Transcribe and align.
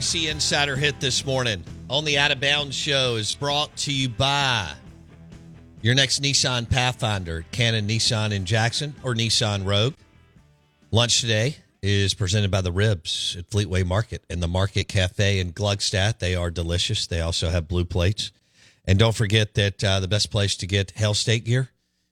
SEC 0.00 0.24
Insider 0.24 0.74
Hit 0.74 0.98
this 0.98 1.24
morning 1.24 1.62
on 1.88 2.04
the 2.04 2.18
Out 2.18 2.32
of 2.32 2.40
Bounds 2.40 2.74
Show 2.74 3.14
is 3.14 3.34
brought 3.36 3.76
to 3.76 3.92
you 3.92 4.08
by 4.08 4.72
your 5.82 5.94
next 5.94 6.20
Nissan 6.20 6.68
Pathfinder, 6.68 7.44
Cannon 7.52 7.86
Nissan 7.86 8.32
in 8.32 8.44
Jackson 8.44 8.94
or 9.04 9.14
Nissan 9.14 9.64
Rogue. 9.64 9.94
Lunch 10.90 11.20
today 11.20 11.56
is 11.80 12.12
presented 12.12 12.50
by 12.50 12.60
the 12.60 12.72
Ribs 12.72 13.36
at 13.38 13.48
Fleetway 13.50 13.86
Market 13.86 14.24
and 14.28 14.42
the 14.42 14.48
Market 14.48 14.88
Cafe 14.88 15.38
in 15.38 15.52
Gluckstadt. 15.52 16.18
They 16.18 16.34
are 16.34 16.50
delicious. 16.50 17.06
They 17.06 17.20
also 17.20 17.50
have 17.50 17.68
blue 17.68 17.84
plates. 17.84 18.32
And 18.84 18.98
don't 18.98 19.14
forget 19.14 19.54
that 19.54 19.84
uh, 19.84 20.00
the 20.00 20.08
best 20.08 20.30
place 20.30 20.56
to 20.56 20.66
get 20.66 20.92
Hail 20.96 21.14
State 21.14 21.44
gear 21.44 21.70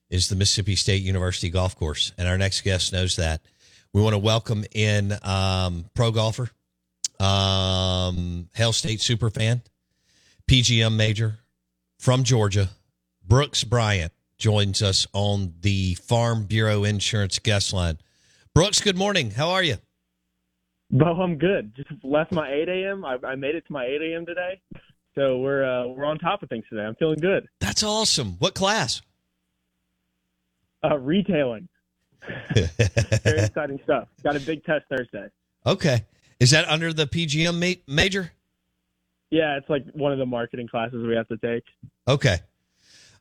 is 0.08 0.28
the 0.28 0.36
Mississippi 0.36 0.77
State 0.77 1.03
University 1.03 1.50
Golf 1.50 1.77
Course. 1.77 2.12
And 2.16 2.28
our 2.28 2.38
next 2.38 2.60
guest 2.60 2.92
knows 2.92 3.16
that. 3.16 3.41
We 3.92 4.00
want 4.00 4.14
to 4.14 4.19
welcome 4.19 4.64
in 4.72 5.12
um, 5.22 5.86
pro 5.94 6.12
golfer, 6.12 6.50
um, 7.23 8.48
Hail 8.55 8.73
State 8.73 9.01
super 9.01 9.31
fan, 9.31 9.62
PGM 10.51 10.97
major 10.97 11.39
from 11.98 12.25
Georgia, 12.25 12.70
Brooks 13.27 13.65
Bryant 13.65 14.12
joins 14.39 14.83
us 14.83 15.06
on 15.12 15.55
the 15.61 15.95
Farm 15.95 16.45
Bureau 16.45 16.83
Insurance 16.83 17.39
guest 17.39 17.73
line. 17.73 17.98
Brooks, 18.55 18.81
good 18.81 18.98
morning. 18.98 19.31
How 19.31 19.50
are 19.50 19.62
you? 19.62 19.77
Bo, 20.91 21.06
I'm 21.06 21.39
good. 21.39 21.75
Just 21.77 21.91
left 22.03 22.33
my 22.33 22.53
8 22.53 22.69
a.m. 22.69 23.05
I, 23.05 23.17
I 23.25 23.34
made 23.37 23.55
it 23.55 23.65
to 23.67 23.73
my 23.73 23.84
8 23.84 24.03
a.m. 24.03 24.27
today, 24.27 24.61
so 25.15 25.39
we're 25.39 25.65
uh, 25.65 25.87
we're 25.87 26.05
on 26.05 26.19
top 26.19 26.43
of 26.43 26.48
things 26.48 26.65
today. 26.69 26.83
I'm 26.83 26.97
feeling 26.97 27.20
good. 27.20 27.47
That's 27.61 27.83
awesome. 27.83 28.33
What 28.41 28.55
class? 28.55 29.00
Uh, 30.84 30.98
retailing. 30.98 31.69
Very 32.55 33.41
exciting 33.41 33.81
stuff. 33.84 34.09
Got 34.23 34.37
a 34.37 34.41
big 34.41 34.65
test 34.65 34.84
Thursday. 34.91 35.28
Okay. 35.65 36.05
Is 36.42 36.50
that 36.50 36.68
under 36.68 36.92
the 36.92 37.06
PGM 37.06 37.60
ma- 37.60 37.94
major? 37.94 38.32
Yeah, 39.30 39.56
it's 39.58 39.70
like 39.70 39.84
one 39.92 40.10
of 40.10 40.18
the 40.18 40.26
marketing 40.26 40.66
classes 40.66 41.06
we 41.06 41.14
have 41.14 41.28
to 41.28 41.36
take. 41.36 41.62
Okay. 42.08 42.38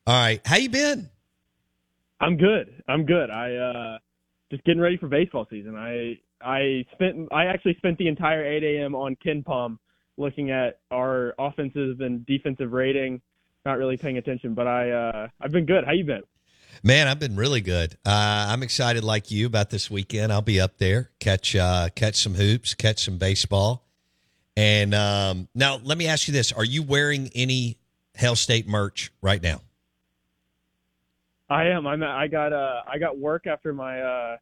All 0.07 0.19
right. 0.19 0.41
How 0.43 0.55
you 0.55 0.71
been? 0.71 1.07
I'm 2.19 2.35
good. 2.35 2.81
I'm 2.87 3.05
good. 3.05 3.29
I 3.29 3.53
uh 3.53 3.97
just 4.49 4.63
getting 4.63 4.81
ready 4.81 4.97
for 4.97 5.07
baseball 5.07 5.45
season. 5.51 5.75
I 5.75 6.17
I 6.43 6.83
spent 6.93 7.31
I 7.31 7.45
actually 7.45 7.75
spent 7.75 7.99
the 7.99 8.07
entire 8.07 8.43
8 8.43 8.63
a.m. 8.63 8.95
on 8.95 9.15
KenPom 9.23 9.77
looking 10.17 10.49
at 10.49 10.79
our 10.89 11.35
offensive 11.37 12.01
and 12.01 12.25
defensive 12.25 12.71
rating. 12.71 13.21
Not 13.67 13.77
really 13.77 13.97
paying 13.97 14.17
attention, 14.17 14.55
but 14.55 14.65
I 14.65 14.89
uh 14.89 15.27
I've 15.39 15.51
been 15.51 15.67
good. 15.67 15.85
How 15.85 15.91
you 15.91 16.05
been? 16.05 16.23
Man, 16.83 17.07
I've 17.07 17.19
been 17.19 17.35
really 17.35 17.61
good. 17.61 17.95
Uh, 18.05 18.47
I'm 18.49 18.63
excited, 18.63 19.03
like 19.03 19.29
you, 19.29 19.45
about 19.45 19.69
this 19.69 19.91
weekend. 19.91 20.33
I'll 20.33 20.41
be 20.41 20.59
up 20.59 20.79
there, 20.79 21.11
catch 21.19 21.55
uh, 21.55 21.89
catch 21.93 22.15
some 22.15 22.33
hoops, 22.33 22.73
catch 22.73 23.03
some 23.03 23.17
baseball. 23.17 23.85
And 24.57 24.95
um, 24.95 25.47
now, 25.53 25.79
let 25.83 25.97
me 25.97 26.07
ask 26.07 26.27
you 26.27 26.33
this: 26.33 26.51
Are 26.51 26.65
you 26.65 26.81
wearing 26.81 27.29
any 27.35 27.77
Hail 28.15 28.35
State 28.35 28.67
merch 28.67 29.11
right 29.21 29.41
now? 29.41 29.61
I 31.49 31.65
am. 31.67 31.85
I'm. 31.85 32.01
I 32.01 32.27
got. 32.27 32.51
Uh. 32.51 32.81
I 32.91 32.97
got 32.97 33.17
work 33.17 33.45
after 33.45 33.73
my. 33.73 34.01
Uh. 34.01 34.37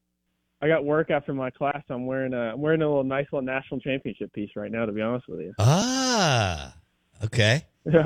I 0.61 0.67
got 0.67 0.85
work 0.85 1.09
after 1.09 1.33
my 1.33 1.49
class. 1.49 1.83
I'm 1.89 2.05
wearing 2.05 2.33
a. 2.33 2.53
I'm 2.53 2.61
wearing 2.61 2.81
a 2.81 2.87
little 2.87 3.03
nice 3.03 3.25
little 3.33 3.45
national 3.45 3.81
championship 3.81 4.31
piece 4.31 4.51
right 4.55 4.71
now. 4.71 4.85
To 4.85 4.93
be 4.93 5.01
honest 5.01 5.27
with 5.27 5.41
you. 5.41 5.53
Ah. 5.59 6.73
Okay. 7.23 7.65
Yeah. 7.85 8.03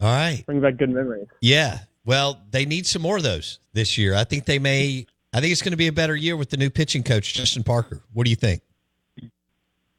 All 0.00 0.14
right. 0.14 0.42
Bring 0.46 0.62
back 0.62 0.78
good 0.78 0.88
memories. 0.88 1.26
Yeah. 1.42 1.80
Well, 2.08 2.40
they 2.50 2.64
need 2.64 2.86
some 2.86 3.02
more 3.02 3.18
of 3.18 3.22
those 3.22 3.58
this 3.74 3.98
year. 3.98 4.14
I 4.14 4.24
think 4.24 4.46
they 4.46 4.58
may. 4.58 5.04
I 5.34 5.42
think 5.42 5.52
it's 5.52 5.60
going 5.60 5.72
to 5.72 5.76
be 5.76 5.88
a 5.88 5.92
better 5.92 6.16
year 6.16 6.38
with 6.38 6.48
the 6.48 6.56
new 6.56 6.70
pitching 6.70 7.02
coach, 7.02 7.34
Justin 7.34 7.62
Parker. 7.62 8.00
What 8.14 8.24
do 8.24 8.30
you 8.30 8.36
think? 8.36 8.62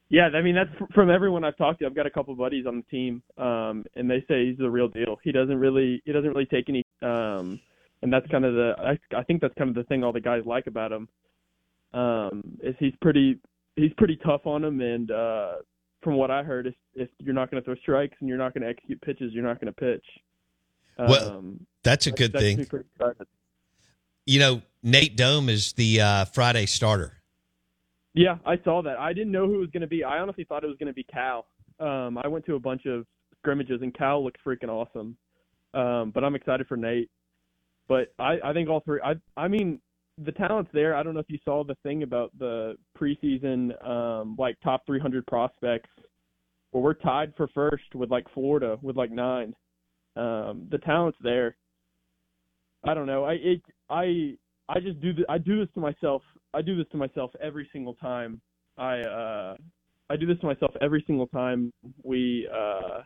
Yeah, 0.10 0.30
I 0.34 0.42
mean 0.42 0.56
that's 0.56 0.72
from 0.96 1.12
everyone 1.12 1.44
I've 1.44 1.56
talked 1.56 1.82
to. 1.82 1.86
I've 1.86 1.94
got 1.94 2.08
a 2.08 2.10
couple 2.10 2.34
buddies 2.34 2.66
on 2.66 2.78
the 2.78 2.84
team, 2.90 3.22
um, 3.38 3.86
and 3.96 4.10
they 4.10 4.26
say 4.28 4.48
he's 4.48 4.58
the 4.58 4.72
real 4.72 4.88
deal. 4.88 5.20
He 5.24 5.32
doesn't 5.32 5.56
really. 5.56 6.02
He 6.04 6.12
doesn't 6.12 6.32
really 6.32 6.48
take 6.48 6.68
any. 6.68 6.84
Um, 7.04 7.60
and 8.02 8.12
that's 8.12 8.26
kind 8.32 8.44
of 8.44 8.56
the. 8.56 8.74
I, 8.80 9.16
I 9.16 9.22
think 9.22 9.42
that's 9.42 9.54
kind 9.54 9.70
of 9.70 9.76
the 9.76 9.84
thing 9.84 10.04
all 10.04 10.12
the 10.12 10.20
guys 10.20 10.42
like 10.48 10.66
about 10.66 10.92
him. 10.92 11.08
Um, 11.94 12.42
is 12.64 12.74
he's 12.80 12.96
pretty. 13.04 13.40
He's 13.76 13.94
pretty 14.00 14.16
tough 14.26 14.48
on 14.48 14.64
them, 14.64 14.82
and 14.82 15.12
uh, 15.12 15.52
from 16.02 16.16
what 16.16 16.32
I 16.32 16.42
heard, 16.42 16.66
if, 16.66 16.74
if 16.96 17.10
you're 17.20 17.36
not 17.36 17.52
going 17.52 17.62
to 17.62 17.66
throw 17.66 17.76
strikes 17.76 18.18
and 18.20 18.28
you're 18.28 18.40
not 18.40 18.56
going 18.56 18.64
to 18.64 18.68
execute 18.68 19.00
pitches, 19.02 19.32
you're 19.32 19.46
not 19.46 19.62
going 19.62 19.72
to 19.72 19.80
pitch. 19.80 20.06
Well, 21.08 21.38
Um, 21.38 21.66
That's 21.84 22.08
a 22.08 22.12
good 22.12 22.34
that 22.34 22.42
gets 22.42 22.58
me 22.58 22.66
thing. 22.66 23.28
You 24.26 24.40
know, 24.40 24.62
Nate 24.84 25.16
Dohm 25.16 25.50
is 25.50 25.74
the 25.74 26.02
uh, 26.02 26.26
Friday 26.26 26.66
starter. 26.66 27.18
Yeah, 28.14 28.38
I 28.46 28.58
saw 28.64 28.82
that. 28.84 28.98
I 28.98 29.14
didn't 29.14 29.32
know 29.32 29.48
who 29.48 29.56
it 29.56 29.60
was 29.60 29.70
going 29.70 29.82
to 29.82 29.88
be. 29.88 30.04
I 30.04 30.20
honestly 30.20 30.44
thought 30.44 30.64
it 30.64 30.68
was 30.68 30.78
going 30.78 30.88
to 30.88 30.94
be 30.94 31.06
Khal. 31.06 31.44
Um, 31.80 32.18
I 32.18 32.28
went 32.28 32.46
to 32.48 32.56
a 32.56 32.60
bunch 32.60 32.86
of 32.86 33.06
scrimmages 33.38 33.82
and 33.82 33.94
Khal 33.94 34.24
looked 34.24 34.40
freaking 34.46 34.70
awesome. 34.70 35.16
Um, 35.74 36.12
but 36.14 36.24
I'm 36.24 36.36
excited 36.36 36.68
for 36.68 36.78
Nate. 36.78 37.10
But 37.88 38.14
I, 38.20 38.38
I 38.44 38.54
think 38.54 38.70
all 38.70 38.82
three. 38.82 39.00
I, 39.04 39.14
I 39.38 39.48
mean, 39.48 39.80
the 40.24 40.32
talent's 40.32 40.72
there. 40.74 40.96
I 40.96 41.04
don't 41.04 41.14
know 41.14 41.20
if 41.20 41.30
you 41.30 41.40
saw 41.46 41.64
the 41.64 41.76
thing 41.84 42.04
about 42.04 42.32
the 42.38 42.76
preseason, 43.00 43.88
um, 43.88 44.36
like 44.38 44.58
top 44.64 44.86
300 44.86 45.26
prospects. 45.28 45.90
Well, 46.72 46.84
we're 46.84 46.94
tied 46.94 47.34
for 47.36 47.48
first 47.54 47.96
with 47.96 48.12
like 48.12 48.26
Florida 48.34 48.78
with 48.82 48.96
like 48.96 49.12
nine. 49.12 49.54
Um, 50.20 50.68
the 50.70 50.80
talent's 50.80 51.18
there. 51.22 51.56
I 52.84 52.94
don't 52.94 53.08
know. 53.08 53.24
I 53.24 53.34
it 53.34 53.62
I 53.90 54.36
I 54.68 54.80
just 54.80 55.00
do 55.00 55.14
th- 55.14 55.26
I 55.30 55.38
do 55.38 55.60
this 55.60 55.74
to 55.76 55.80
myself. 55.80 56.22
I 56.54 56.62
do 56.62 56.76
this 56.76 56.88
to 56.92 56.98
myself 56.98 57.32
every 57.42 57.70
single 57.72 57.94
time. 57.96 58.42
I 58.78 59.00
uh 59.02 59.56
I 60.10 60.16
do 60.18 60.26
this 60.26 60.40
to 60.40 60.46
myself 60.46 60.72
every 60.82 61.04
single 61.08 61.28
time 61.28 61.72
we 62.04 62.50
uh 62.54 63.02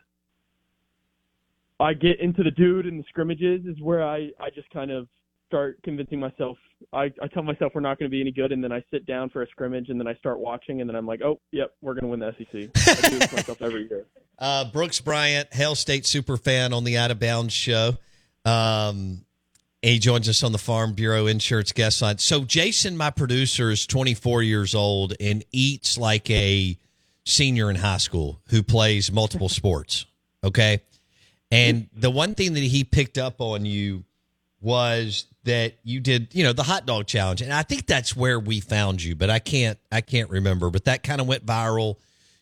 I 1.80 1.92
get 1.92 2.20
into 2.20 2.42
the 2.42 2.50
dude 2.50 2.86
in 2.86 2.98
the 2.98 3.04
scrimmages 3.08 3.64
is 3.66 3.80
where 3.80 4.02
I 4.02 4.30
I 4.40 4.50
just 4.54 4.70
kind 4.70 4.90
of 4.90 5.08
start 5.54 5.80
convincing 5.84 6.18
myself 6.18 6.56
I, 6.92 7.12
I 7.22 7.28
tell 7.32 7.42
myself 7.42 7.72
we're 7.74 7.80
not 7.80 7.98
going 7.98 8.10
to 8.10 8.14
be 8.14 8.20
any 8.20 8.32
good 8.32 8.52
and 8.52 8.62
then 8.62 8.72
I 8.72 8.82
sit 8.90 9.06
down 9.06 9.30
for 9.30 9.42
a 9.42 9.46
scrimmage 9.48 9.88
and 9.88 9.98
then 9.98 10.06
I 10.06 10.14
start 10.16 10.38
watching 10.38 10.80
and 10.80 10.90
then 10.90 10.96
I'm 10.96 11.06
like, 11.06 11.22
"Oh, 11.22 11.40
yep, 11.52 11.74
we're 11.80 11.94
going 11.94 12.02
to 12.02 12.08
win 12.08 12.20
the 12.20 12.34
SEC." 12.36 13.04
I 13.04 13.08
do 13.08 13.18
this 13.18 13.32
myself 13.32 13.62
every 13.62 13.88
year. 13.88 14.06
Uh, 14.36 14.64
Brooks 14.64 15.00
Bryant, 15.00 15.54
Hail 15.54 15.76
State 15.76 16.04
super 16.04 16.36
fan 16.36 16.72
on 16.72 16.82
the 16.82 16.98
Out 16.98 17.12
of 17.12 17.20
Bounds 17.20 17.54
show. 17.54 17.96
Um, 18.44 19.24
he 19.80 20.00
joins 20.00 20.28
us 20.28 20.42
on 20.42 20.50
the 20.50 20.58
Farm 20.58 20.92
Bureau 20.92 21.28
Insurance 21.28 21.70
guest 21.70 22.02
line. 22.02 22.18
So 22.18 22.44
Jason, 22.44 22.96
my 22.96 23.10
producer, 23.10 23.70
is 23.70 23.86
24 23.86 24.42
years 24.42 24.74
old 24.74 25.14
and 25.20 25.44
eats 25.52 25.96
like 25.96 26.28
a 26.30 26.76
senior 27.24 27.70
in 27.70 27.76
high 27.76 27.98
school 27.98 28.40
who 28.48 28.64
plays 28.64 29.12
multiple 29.12 29.48
sports. 29.60 30.04
Okay. 30.42 30.80
And 31.52 31.88
the 31.94 32.10
one 32.10 32.34
thing 32.34 32.54
that 32.54 32.64
he 32.64 32.82
picked 32.82 33.18
up 33.18 33.40
on 33.40 33.64
you 33.64 34.02
was 34.60 35.26
that 35.44 35.74
you 35.82 36.00
did, 36.00 36.28
you 36.32 36.42
know, 36.42 36.52
the 36.52 36.62
hot 36.62 36.86
dog 36.86 37.06
challenge. 37.06 37.42
And 37.42 37.52
I 37.52 37.62
think 37.62 37.86
that's 37.86 38.16
where 38.16 38.38
we 38.40 38.60
found 38.60 39.02
you, 39.02 39.14
but 39.14 39.30
I 39.30 39.38
can't 39.38 39.78
I 39.92 40.00
can't 40.00 40.30
remember. 40.30 40.70
But 40.70 40.84
that 40.86 41.02
kind 41.02 41.20
of 41.20 41.26
went 41.26 41.46
viral. 41.46 41.96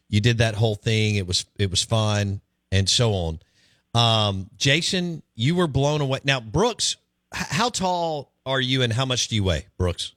You 0.08 0.20
did 0.20 0.38
that 0.38 0.54
whole 0.54 0.74
thing. 0.74 1.16
It 1.16 1.26
was 1.26 1.44
it 1.58 1.70
was 1.70 1.82
fun 1.82 2.40
and 2.70 2.88
so 2.88 3.12
on. 3.12 3.40
Um, 3.94 4.50
Jason, 4.56 5.22
you 5.34 5.54
were 5.54 5.66
blown 5.66 6.00
away. 6.00 6.20
Now, 6.24 6.40
Brooks, 6.40 6.96
h- 7.34 7.46
how 7.50 7.68
tall 7.68 8.32
are 8.46 8.60
you 8.60 8.82
and 8.82 8.92
how 8.92 9.04
much 9.04 9.28
do 9.28 9.36
you 9.36 9.44
weigh, 9.44 9.66
Brooks? 9.76 10.14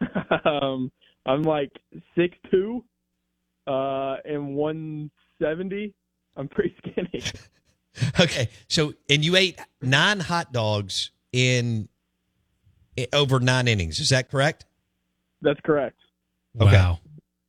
um, 0.44 0.90
I'm 1.26 1.42
like 1.42 1.70
six 2.16 2.36
two, 2.50 2.84
uh, 3.66 4.16
and 4.24 4.56
one 4.56 5.10
seventy. 5.40 5.94
I'm 6.36 6.48
pretty 6.48 6.74
skinny. 6.78 7.22
Okay, 8.20 8.48
so 8.68 8.94
and 9.10 9.24
you 9.24 9.34
ate 9.34 9.58
nine 9.82 10.20
hot 10.20 10.52
dogs 10.52 11.10
in, 11.32 11.88
i 12.98 13.06
over 13.12 13.40
nine 13.40 13.68
innings. 13.68 14.00
Is 14.00 14.10
that 14.10 14.30
correct? 14.30 14.66
That's 15.42 15.60
correct. 15.64 15.98
Okay. 16.60 16.72
Wow. 16.72 16.98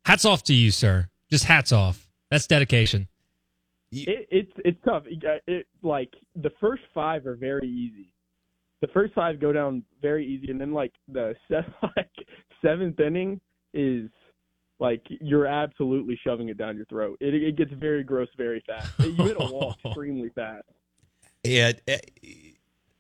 Hats 0.06 0.26
off 0.26 0.44
to 0.44 0.54
you, 0.54 0.72
sir. 0.72 1.10
Just 1.30 1.46
hats 1.46 1.72
off. 1.72 2.08
That's 2.30 2.48
dedication. 2.48 3.08
It, 3.92 4.28
it's 4.32 4.52
it's 4.64 4.78
tough. 4.86 5.04
It, 5.06 5.24
it 5.48 5.68
like 5.82 6.14
the 6.36 6.52
first 6.62 6.84
five 6.94 7.26
are 7.26 7.36
very 7.36 7.68
easy. 7.68 8.14
The 8.82 8.88
first 8.88 9.14
five 9.14 9.40
go 9.40 9.52
down 9.52 9.84
very 10.02 10.26
easy, 10.26 10.50
and 10.50 10.60
then 10.60 10.74
like 10.74 10.94
the 11.08 11.36
se- 11.50 11.74
like 11.98 12.12
seventh 12.62 13.00
inning 13.00 13.42
is 13.74 14.10
like 14.80 15.06
you're 15.10 15.46
absolutely 15.46 16.20
shoving 16.26 16.50
it 16.50 16.58
down 16.58 16.78
your 16.78 16.86
throat. 16.86 17.18
It 17.20 17.34
it 17.34 17.58
gets 17.58 17.72
very 17.74 18.04
gross 18.04 18.30
very 18.38 18.64
fast. 18.66 18.92
You 19.00 19.14
hit 19.14 19.38
a 19.40 19.52
wall 19.52 19.76
extremely 19.86 20.30
fast. 20.30 20.66
Yeah, 21.44 21.74
uh, 21.88 21.98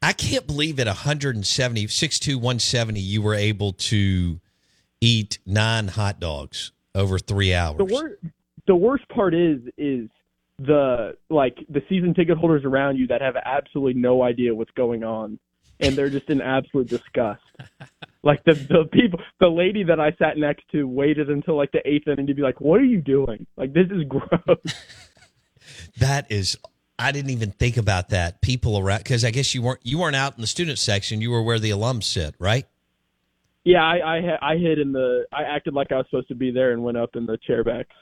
I 0.02 0.14
can't 0.14 0.48
believe 0.48 0.80
at 0.80 0.88
170, 0.88 1.86
6'2", 1.86 2.36
170, 2.36 3.00
you 3.00 3.22
were 3.22 3.36
able 3.36 3.74
to 3.74 4.40
eat 5.00 5.40
nine 5.46 5.90
hot 5.90 6.20
dogs 6.20 6.72
over 6.96 7.20
three 7.20 7.54
hours. 7.54 7.78
The 7.78 7.86
worst 7.86 8.16
the 8.68 8.76
worst 8.76 9.08
part 9.10 9.34
is 9.34 9.60
is 9.78 10.08
the 10.60 11.18
like 11.30 11.58
the 11.70 11.82
season 11.90 12.14
ticket 12.14 12.38
holders 12.38 12.64
around 12.64 12.98
you 12.98 13.08
that 13.08 13.22
have 13.22 13.36
absolutely 13.44 14.00
no 14.00 14.22
idea 14.22 14.54
what's 14.54 14.72
going 14.72 15.04
on 15.04 15.40
and 15.80 15.96
they're 15.96 16.10
just 16.10 16.30
in 16.30 16.42
absolute 16.42 16.88
disgust. 16.88 17.42
Like 18.24 18.44
the 18.44 18.54
the 18.54 18.88
people 18.92 19.20
the 19.40 19.48
lady 19.48 19.84
that 19.86 20.00
I 20.00 20.12
sat 20.20 20.38
next 20.38 20.66
to 20.74 20.84
waited 20.84 21.32
until 21.32 21.58
like 21.58 21.72
the 21.72 21.82
eighth 21.88 22.08
inning 22.08 22.28
to 22.28 22.36
be 22.36 22.44
like, 22.44 22.62
What 22.62 22.80
are 22.80 22.86
you 22.86 23.02
doing? 23.02 23.48
Like 23.58 23.74
this 23.74 23.88
is 23.90 24.04
gross. 24.08 24.60
That 25.98 26.32
is, 26.32 26.56
I 27.02 27.12
didn't 27.12 27.32
even 27.32 27.52
think 27.52 27.78
about 27.78 28.10
that. 28.10 28.42
People 28.42 28.78
around, 28.78 29.00
because 29.00 29.26
I 29.26 29.32
guess 29.32 29.56
you 29.56 29.62
weren't 29.62 29.80
you 29.84 29.98
weren't 29.98 30.16
out 30.16 30.36
in 30.36 30.42
the 30.42 30.48
student 30.48 30.80
section. 30.80 31.22
You 31.22 31.32
were 31.32 31.42
where 31.42 31.60
the 31.60 31.72
alums 31.72 32.04
sit, 32.04 32.36
right? 32.40 32.66
yeah, 33.64 33.84
I 33.84 34.18
I, 34.18 34.52
I 34.54 34.58
hid 34.58 34.80
in 34.80 34.92
the 34.92 35.26
I 35.32 35.44
acted 35.44 35.74
like 35.74 35.92
I 35.92 35.98
was 35.98 36.06
supposed 36.10 36.28
to 36.30 36.36
be 36.36 36.52
there 36.52 36.72
and 36.72 36.84
went 36.84 36.98
up 36.98 37.16
in 37.16 37.26
the 37.26 37.38
chair 37.38 37.64
backs. 37.64 37.96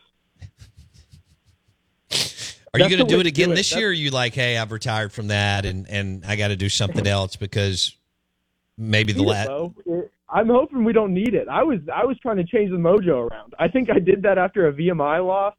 Are 2.74 2.80
you 2.80 2.88
going 2.88 3.00
to 3.00 3.12
do 3.12 3.20
it 3.20 3.26
again 3.26 3.48
do 3.48 3.54
it. 3.54 3.56
this 3.56 3.70
That's- 3.72 3.80
year? 3.80 3.90
Or 3.90 3.92
are 3.92 3.94
you 3.94 4.12
like, 4.12 4.36
hey, 4.36 4.58
I've 4.58 4.72
retired 4.72 5.12
from 5.12 5.28
that, 5.30 5.66
and 5.66 5.90
and 5.90 6.24
I 6.26 6.36
got 6.36 6.50
to 6.50 6.56
do 6.56 6.70
something 6.70 7.08
else 7.18 7.36
because 7.36 7.96
maybe 8.78 9.12
the 9.14 9.24
last. 9.24 9.50
I'm 10.32 10.48
hoping 10.48 10.84
we 10.84 10.94
don't 10.94 11.14
need 11.14 11.34
it. 11.34 11.48
I 11.50 11.64
was 11.64 11.80
I 11.94 12.06
was 12.06 12.18
trying 12.20 12.38
to 12.38 12.44
change 12.44 12.70
the 12.70 12.78
mojo 12.78 13.30
around. 13.30 13.56
I 13.58 13.68
think 13.68 13.90
I 13.90 13.98
did 13.98 14.22
that 14.24 14.38
after 14.38 14.68
a 14.68 14.74
VMI 14.74 15.26
loss. 15.26 15.56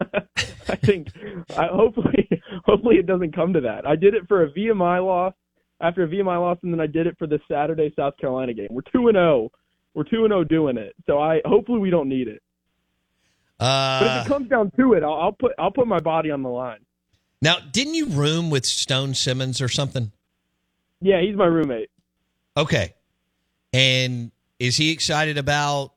I 0.68 0.76
think 0.76 1.08
I, 1.56 1.66
hopefully 1.66 2.28
hopefully 2.64 2.96
it 2.96 3.06
doesn't 3.06 3.34
come 3.34 3.52
to 3.54 3.60
that. 3.62 3.86
I 3.86 3.96
did 3.96 4.14
it 4.14 4.28
for 4.28 4.44
a 4.44 4.50
VMI 4.52 5.04
loss 5.04 5.34
after 5.80 6.04
a 6.04 6.08
VMI 6.08 6.40
loss, 6.40 6.58
and 6.62 6.72
then 6.72 6.80
I 6.80 6.86
did 6.86 7.06
it 7.06 7.16
for 7.18 7.26
the 7.26 7.40
Saturday 7.50 7.92
South 7.96 8.16
Carolina 8.18 8.54
game. 8.54 8.68
We're 8.70 8.82
two 8.92 9.08
and 9.08 9.16
zero. 9.16 9.50
We're 9.94 10.04
two 10.04 10.24
and 10.24 10.30
zero 10.30 10.44
doing 10.44 10.76
it. 10.76 10.94
So 11.06 11.18
I 11.18 11.40
hopefully 11.44 11.80
we 11.80 11.90
don't 11.90 12.08
need 12.08 12.28
it. 12.28 12.42
Uh, 13.58 14.00
But 14.00 14.20
if 14.20 14.26
it 14.26 14.28
comes 14.28 14.48
down 14.48 14.70
to 14.78 14.94
it, 14.94 15.02
I'll, 15.02 15.14
I'll 15.14 15.32
put 15.32 15.52
I'll 15.58 15.70
put 15.72 15.86
my 15.86 16.00
body 16.00 16.30
on 16.30 16.42
the 16.42 16.48
line. 16.48 16.80
now, 17.42 17.56
didn't 17.72 17.94
you 17.94 18.06
room 18.06 18.50
with 18.50 18.64
Stone 18.64 19.14
Simmons 19.14 19.60
or 19.60 19.68
something? 19.68 20.12
Yeah, 21.00 21.20
he's 21.22 21.36
my 21.36 21.46
roommate. 21.46 21.90
Okay. 22.56 22.94
And 23.72 24.32
is 24.58 24.76
he 24.76 24.90
excited 24.92 25.38
about, 25.38 25.92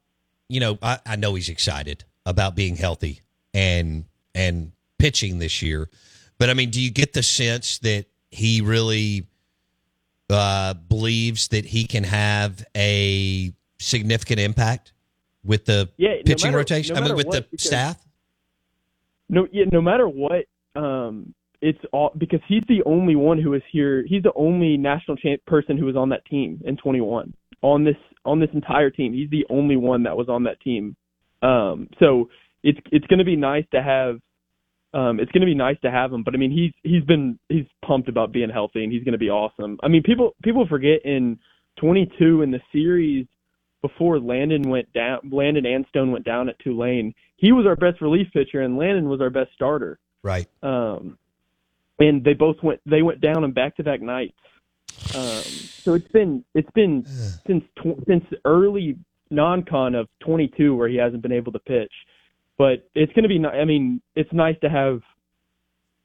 you 0.47 0.59
know, 0.59 0.77
I, 0.81 0.99
I 1.05 1.15
know 1.17 1.35
he's 1.35 1.49
excited 1.49 2.05
about 2.25 2.55
being 2.55 2.75
healthy 2.77 3.21
and 3.53 4.05
and 4.35 4.71
pitching 4.99 5.39
this 5.39 5.61
year. 5.61 5.89
But 6.39 6.49
I 6.49 6.53
mean, 6.53 6.69
do 6.69 6.81
you 6.81 6.91
get 6.91 7.13
the 7.13 7.23
sense 7.23 7.79
that 7.79 8.05
he 8.31 8.61
really 8.61 9.27
uh, 10.29 10.73
believes 10.73 11.49
that 11.49 11.65
he 11.65 11.85
can 11.85 12.03
have 12.03 12.65
a 12.75 13.53
significant 13.79 14.39
impact 14.39 14.93
with 15.43 15.65
the 15.65 15.89
Yeah, 15.97 16.09
no 16.15 16.21
pitching 16.25 16.47
matter- 16.49 16.57
rotation? 16.57 16.95
no 16.95 17.01
I 17.01 17.05
mean, 17.05 17.15
with 17.15 17.27
what, 17.27 17.35
the 17.35 17.41
because- 17.51 17.65
staff? 17.65 17.99
No, 19.29 19.47
yeah, 19.51 19.65
no 19.71 19.81
matter 19.81 20.07
what, 20.07 20.45
um, 20.75 21.33
it's 21.61 21.79
all 21.91 22.11
because 22.17 22.41
he's 22.47 22.63
the 22.67 22.83
only 22.85 23.15
one 23.15 23.39
who 23.41 23.53
is 23.53 23.61
here. 23.71 24.03
He's 24.07 24.21
the 24.21 24.33
only 24.35 24.75
national 24.77 25.17
champ 25.17 25.43
person 25.45 25.77
who 25.77 25.85
was 25.85 25.95
on 25.95 26.09
that 26.09 26.25
team 26.25 26.61
in 26.65 26.75
21 26.77 27.33
on 27.61 27.83
this 27.85 27.95
on 28.25 28.39
this 28.39 28.49
entire 28.53 28.89
team. 28.89 29.13
He's 29.13 29.29
the 29.29 29.45
only 29.49 29.77
one 29.77 30.03
that 30.03 30.17
was 30.17 30.27
on 30.29 30.43
that 30.43 30.59
team. 30.61 30.95
Um, 31.41 31.87
so 31.99 32.29
it's 32.63 32.79
it's 32.91 33.05
going 33.07 33.19
to 33.19 33.25
be 33.25 33.35
nice 33.35 33.65
to 33.71 33.81
have. 33.81 34.19
Um, 34.93 35.19
it's 35.19 35.31
going 35.31 35.41
to 35.41 35.47
be 35.47 35.55
nice 35.55 35.77
to 35.81 35.89
have 35.89 36.13
him, 36.13 36.23
but 36.23 36.35
I 36.35 36.37
mean, 36.37 36.51
he's 36.51 36.71
he's 36.83 37.03
been 37.03 37.39
he's 37.49 37.65
pumped 37.85 38.09
about 38.09 38.31
being 38.31 38.49
healthy, 38.49 38.83
and 38.83 38.93
he's 38.93 39.03
going 39.03 39.13
to 39.13 39.19
be 39.19 39.29
awesome. 39.29 39.79
I 39.81 39.87
mean, 39.87 40.03
people 40.03 40.35
people 40.43 40.67
forget 40.67 41.03
in 41.03 41.39
22 41.79 42.43
in 42.43 42.51
the 42.51 42.59
series 42.71 43.25
before 43.81 44.19
Landon 44.19 44.69
went 44.69 44.91
down, 44.93 45.19
Landon 45.31 45.65
and 45.65 45.85
Stone 45.89 46.11
went 46.11 46.25
down 46.25 46.47
at 46.47 46.59
Tulane. 46.59 47.13
He 47.37 47.51
was 47.51 47.65
our 47.65 47.75
best 47.75 48.01
relief 48.01 48.27
pitcher, 48.33 48.61
and 48.61 48.77
Landon 48.77 49.09
was 49.09 49.19
our 49.19 49.31
best 49.31 49.51
starter. 49.53 49.99
Right. 50.21 50.47
Um, 50.61 51.17
and 51.99 52.23
they 52.23 52.33
both 52.33 52.57
went 52.63 52.79
they 52.85 53.01
went 53.01 53.21
down 53.21 53.43
in 53.43 53.51
back 53.51 53.75
to 53.77 53.83
back 53.83 54.01
nights. 54.01 54.37
Um, 55.15 55.41
so 55.41 55.93
it's 55.93 56.07
been 56.07 56.43
it's 56.53 56.71
been 56.71 57.05
since 57.05 57.63
tw- 57.77 58.03
since 58.07 58.23
early 58.45 58.97
non-con 59.29 59.95
of 59.95 60.07
22 60.21 60.75
where 60.75 60.87
he 60.87 60.97
hasn't 60.97 61.21
been 61.21 61.31
able 61.31 61.51
to 61.51 61.59
pitch. 61.59 61.91
But 62.57 62.87
it's 62.93 63.11
going 63.13 63.23
to 63.23 63.29
be 63.29 63.43
I 63.45 63.65
mean 63.65 64.01
it's 64.15 64.31
nice 64.31 64.55
to 64.61 64.69
have 64.69 65.01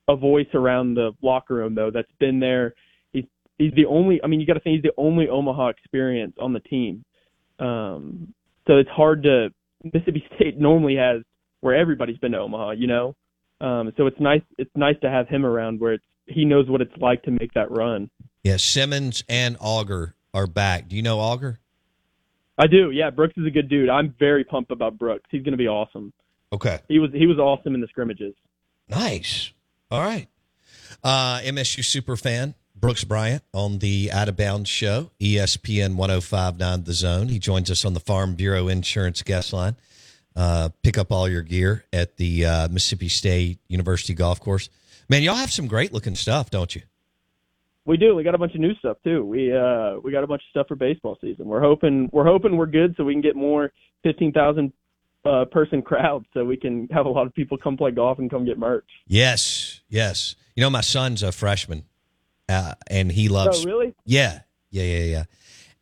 a 0.08 0.16
voice 0.16 0.48
around 0.54 0.94
the 0.94 1.12
locker 1.22 1.54
room 1.54 1.74
though 1.74 1.90
that's 1.92 2.10
been 2.18 2.40
there. 2.40 2.74
He's 3.12 3.24
he's 3.58 3.72
the 3.74 3.86
only 3.86 4.20
I 4.22 4.26
mean 4.26 4.40
you 4.40 4.46
got 4.46 4.54
to 4.54 4.60
think 4.60 4.76
he's 4.76 4.90
the 4.90 5.00
only 5.00 5.28
Omaha 5.28 5.68
experience 5.68 6.34
on 6.40 6.52
the 6.52 6.60
team. 6.60 7.04
Um, 7.58 8.32
so 8.66 8.76
it's 8.76 8.90
hard 8.90 9.22
to 9.24 9.48
Mississippi 9.84 10.24
State 10.36 10.58
normally 10.58 10.96
has 10.96 11.22
where 11.60 11.74
everybody's 11.74 12.18
been 12.18 12.32
to 12.32 12.38
Omaha, 12.38 12.72
you 12.72 12.86
know. 12.86 13.14
Um, 13.60 13.92
so 13.96 14.06
it's 14.06 14.20
nice 14.20 14.42
it's 14.56 14.70
nice 14.76 14.96
to 15.02 15.10
have 15.10 15.28
him 15.28 15.44
around 15.44 15.80
where 15.80 15.94
it's, 15.94 16.04
he 16.26 16.44
knows 16.44 16.68
what 16.68 16.80
it's 16.80 16.96
like 16.98 17.22
to 17.24 17.30
make 17.30 17.52
that 17.54 17.70
run. 17.70 18.10
Yeah, 18.44 18.56
Simmons 18.56 19.24
and 19.28 19.56
Auger 19.60 20.14
are 20.32 20.46
back. 20.46 20.88
Do 20.88 20.96
you 20.96 21.02
know 21.02 21.18
Auger? 21.18 21.58
I 22.56 22.66
do. 22.66 22.90
Yeah, 22.90 23.10
Brooks 23.10 23.34
is 23.36 23.46
a 23.46 23.50
good 23.50 23.68
dude. 23.68 23.88
I'm 23.88 24.14
very 24.18 24.44
pumped 24.44 24.70
about 24.70 24.98
Brooks. 24.98 25.24
He's 25.30 25.42
going 25.42 25.52
to 25.52 25.58
be 25.58 25.69
awesome. 25.69 26.12
Okay. 26.52 26.78
He 26.88 26.98
was 26.98 27.10
he 27.12 27.26
was 27.26 27.38
awesome 27.38 27.74
in 27.74 27.81
the 27.81 27.88
scrimmages. 27.88 28.34
Nice. 28.88 29.52
All 29.90 30.00
right. 30.00 30.28
Uh, 31.05 31.40
MSU 31.40 31.84
super 31.84 32.17
fan 32.17 32.55
Brooks 32.74 33.05
Bryant 33.05 33.43
on 33.52 33.78
the 33.78 34.10
Out 34.12 34.28
of 34.28 34.36
Bounds 34.36 34.70
show, 34.70 35.10
ESPN 35.20 35.96
1059 35.96 36.84
The 36.84 36.93
Zone. 36.93 37.28
He 37.28 37.38
joins 37.38 37.70
us 37.70 37.84
on 37.84 37.94
the 37.94 38.00
Farm 38.00 38.34
Bureau 38.34 38.69
Insurance 38.69 39.22
guest 39.22 39.52
line. 39.52 39.76
Uh, 40.36 40.69
pick 40.82 40.96
up 40.96 41.10
all 41.10 41.28
your 41.28 41.43
gear 41.43 41.84
at 41.93 42.17
the 42.17 42.46
uh, 42.46 42.69
Mississippi 42.69 43.08
State 43.08 43.58
University 43.69 44.14
Golf 44.14 44.40
Course. 44.40 44.69
Man, 45.08 45.22
y'all 45.22 45.34
have 45.34 45.50
some 45.50 45.67
great 45.67 45.93
looking 45.93 46.14
stuff, 46.14 46.50
don't 46.50 46.74
you? 46.76 46.82
We 47.84 47.96
do. 47.96 48.14
We 48.14 48.22
got 48.22 48.34
a 48.34 48.38
bunch 48.38 48.55
of 48.55 48.60
new 48.60 48.74
stuff 48.74 48.98
too. 49.02 49.24
We 49.24 49.50
uh 49.50 49.94
we 50.05 50.12
got 50.12 50.22
a 50.22 50.26
bunch 50.26 50.43
of 50.43 50.50
stuff 50.50 50.69
for 50.69 50.76
baseball 50.76 51.17
season. 51.22 51.46
We're 51.46 51.62
hoping 51.62 52.10
we're 52.12 52.26
hoping 52.26 52.58
we're 52.58 52.67
good 52.67 52.94
so 52.98 53.05
we 53.05 53.14
can 53.14 53.22
get 53.22 53.34
more 53.34 53.72
fifteen 54.02 54.31
thousand 54.31 54.74
uh, 55.29 55.44
person 55.47 55.82
crowd 55.82 56.25
so 56.32 56.44
we 56.44 56.56
can 56.56 56.89
have 56.91 57.06
a 57.06 57.08
lot 57.08 57.27
of 57.27 57.35
people 57.35 57.58
come 57.58 57.77
play 57.77 57.91
golf 57.91 58.19
and 58.19 58.31
come 58.31 58.44
get 58.44 58.58
merch. 58.58 58.89
Yes, 59.06 59.81
yes. 59.89 60.35
You 60.56 60.63
know, 60.63 60.70
my 60.70 60.81
son's 60.81 61.23
a 61.23 61.32
freshman, 61.32 61.85
uh, 62.49 62.75
and 62.89 63.13
he 63.13 63.29
loves. 63.29 63.65
Oh, 63.65 63.69
really? 63.69 63.94
Yeah, 64.05 64.41
yeah, 64.70 64.85
yeah, 64.85 65.05
yeah. 65.05 65.25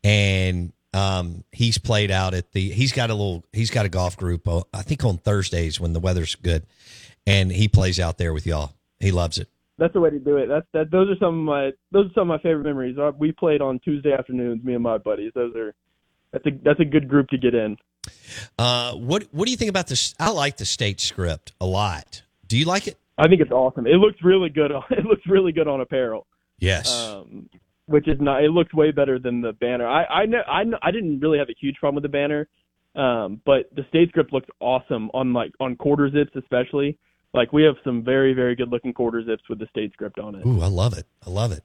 And 0.04 0.72
um, 0.92 1.44
he's 1.52 1.78
played 1.78 2.10
out 2.10 2.34
at 2.34 2.52
the. 2.52 2.70
He's 2.70 2.92
got 2.92 3.10
a 3.10 3.14
little. 3.14 3.44
He's 3.52 3.70
got 3.70 3.86
a 3.86 3.88
golf 3.88 4.16
group. 4.16 4.46
uh, 4.48 4.62
I 4.72 4.82
think 4.82 5.04
on 5.04 5.18
Thursdays 5.18 5.80
when 5.80 5.92
the 5.92 6.00
weather's 6.00 6.34
good, 6.34 6.66
and 7.26 7.50
he 7.50 7.68
plays 7.68 8.00
out 8.00 8.18
there 8.18 8.32
with 8.32 8.46
y'all. 8.46 8.72
He 9.00 9.10
loves 9.12 9.38
it. 9.38 9.48
That's 9.78 9.92
the 9.92 10.00
way 10.00 10.10
to 10.10 10.18
do 10.18 10.36
it. 10.38 10.46
That's 10.46 10.66
that. 10.72 10.90
Those 10.90 11.10
are 11.10 11.16
some 11.20 11.40
of 11.40 11.44
my 11.44 11.70
those 11.92 12.06
are 12.06 12.14
some 12.14 12.30
of 12.30 12.38
my 12.38 12.38
favorite 12.38 12.64
memories. 12.64 12.96
Uh, 12.98 13.12
We 13.16 13.32
played 13.32 13.60
on 13.60 13.78
Tuesday 13.80 14.12
afternoons, 14.12 14.64
me 14.64 14.74
and 14.74 14.82
my 14.82 14.98
buddies. 14.98 15.32
Those 15.34 15.54
are 15.54 15.74
that's 16.32 16.46
a 16.46 16.50
that's 16.64 16.80
a 16.80 16.84
good 16.84 17.08
group 17.08 17.28
to 17.28 17.38
get 17.38 17.54
in. 17.54 17.76
Uh, 18.58 18.92
what 18.94 19.24
What 19.32 19.46
do 19.46 19.50
you 19.50 19.56
think 19.56 19.70
about 19.70 19.86
this? 19.86 20.14
I 20.18 20.30
like 20.30 20.56
the 20.56 20.64
state 20.64 21.00
script 21.00 21.52
a 21.60 21.66
lot. 21.66 22.22
Do 22.46 22.56
you 22.58 22.64
like 22.64 22.86
it? 22.86 22.98
I 23.18 23.28
think 23.28 23.40
it's 23.40 23.50
awesome. 23.50 23.86
It 23.86 23.96
looks 23.96 24.18
really 24.22 24.50
good. 24.50 24.72
On, 24.72 24.82
it 24.90 25.04
looks 25.04 25.22
really 25.26 25.52
good 25.52 25.68
on 25.68 25.80
apparel. 25.80 26.26
Yes. 26.58 26.90
um, 26.92 27.48
which 27.86 28.08
is 28.08 28.18
not. 28.20 28.42
It 28.42 28.50
looks 28.50 28.74
way 28.74 28.90
better 28.90 29.18
than 29.18 29.40
the 29.40 29.52
banner. 29.52 29.86
I 29.86 30.04
I 30.04 30.26
know 30.26 30.42
I 30.46 30.64
know, 30.64 30.78
I 30.82 30.90
didn't 30.90 31.20
really 31.20 31.38
have 31.38 31.48
a 31.48 31.54
huge 31.58 31.76
problem 31.76 32.02
with 32.02 32.02
the 32.02 32.08
banner, 32.08 32.48
um, 32.94 33.40
but 33.44 33.70
the 33.74 33.84
state 33.88 34.08
script 34.08 34.32
looks 34.32 34.48
awesome 34.60 35.10
on 35.14 35.32
like 35.32 35.52
on 35.60 35.76
quarter 35.76 36.10
zips 36.10 36.32
especially. 36.36 36.98
Like 37.32 37.52
we 37.52 37.62
have 37.62 37.76
some 37.84 38.02
very 38.02 38.32
very 38.32 38.56
good 38.56 38.70
looking 38.70 38.92
quarter 38.92 39.24
zips 39.24 39.42
with 39.48 39.58
the 39.58 39.66
state 39.68 39.92
script 39.92 40.18
on 40.18 40.34
it. 40.34 40.46
Ooh, 40.46 40.62
I 40.62 40.66
love 40.66 40.96
it. 40.98 41.06
I 41.26 41.30
love 41.30 41.52
it. 41.52 41.64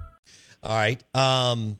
All 0.63 0.75
right. 0.75 1.03
Um, 1.15 1.77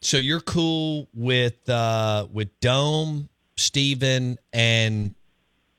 so 0.00 0.18
you're 0.18 0.40
cool 0.40 1.08
with 1.14 1.68
uh, 1.68 2.26
with 2.32 2.48
Dohm, 2.60 3.28
Stephen, 3.56 4.38
and 4.52 5.14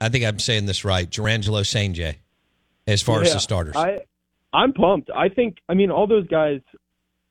I 0.02 0.10
think 0.10 0.26
I'm 0.26 0.40
saying 0.40 0.66
this 0.66 0.84
right, 0.84 1.10
Jurrangelo 1.10 1.62
Cijntje, 1.62 2.16
as 2.88 3.02
far 3.02 3.22
as 3.22 3.34
the 3.34 3.40
starters. 3.40 3.76
I 3.76 4.00
I'm 4.54 4.74
pumped. 4.74 5.10
I 5.16 5.30
think 5.30 5.58
I 5.70 5.74
mean 5.74 5.92
all 5.92 6.08
those 6.08 6.28
guys. 6.28 6.62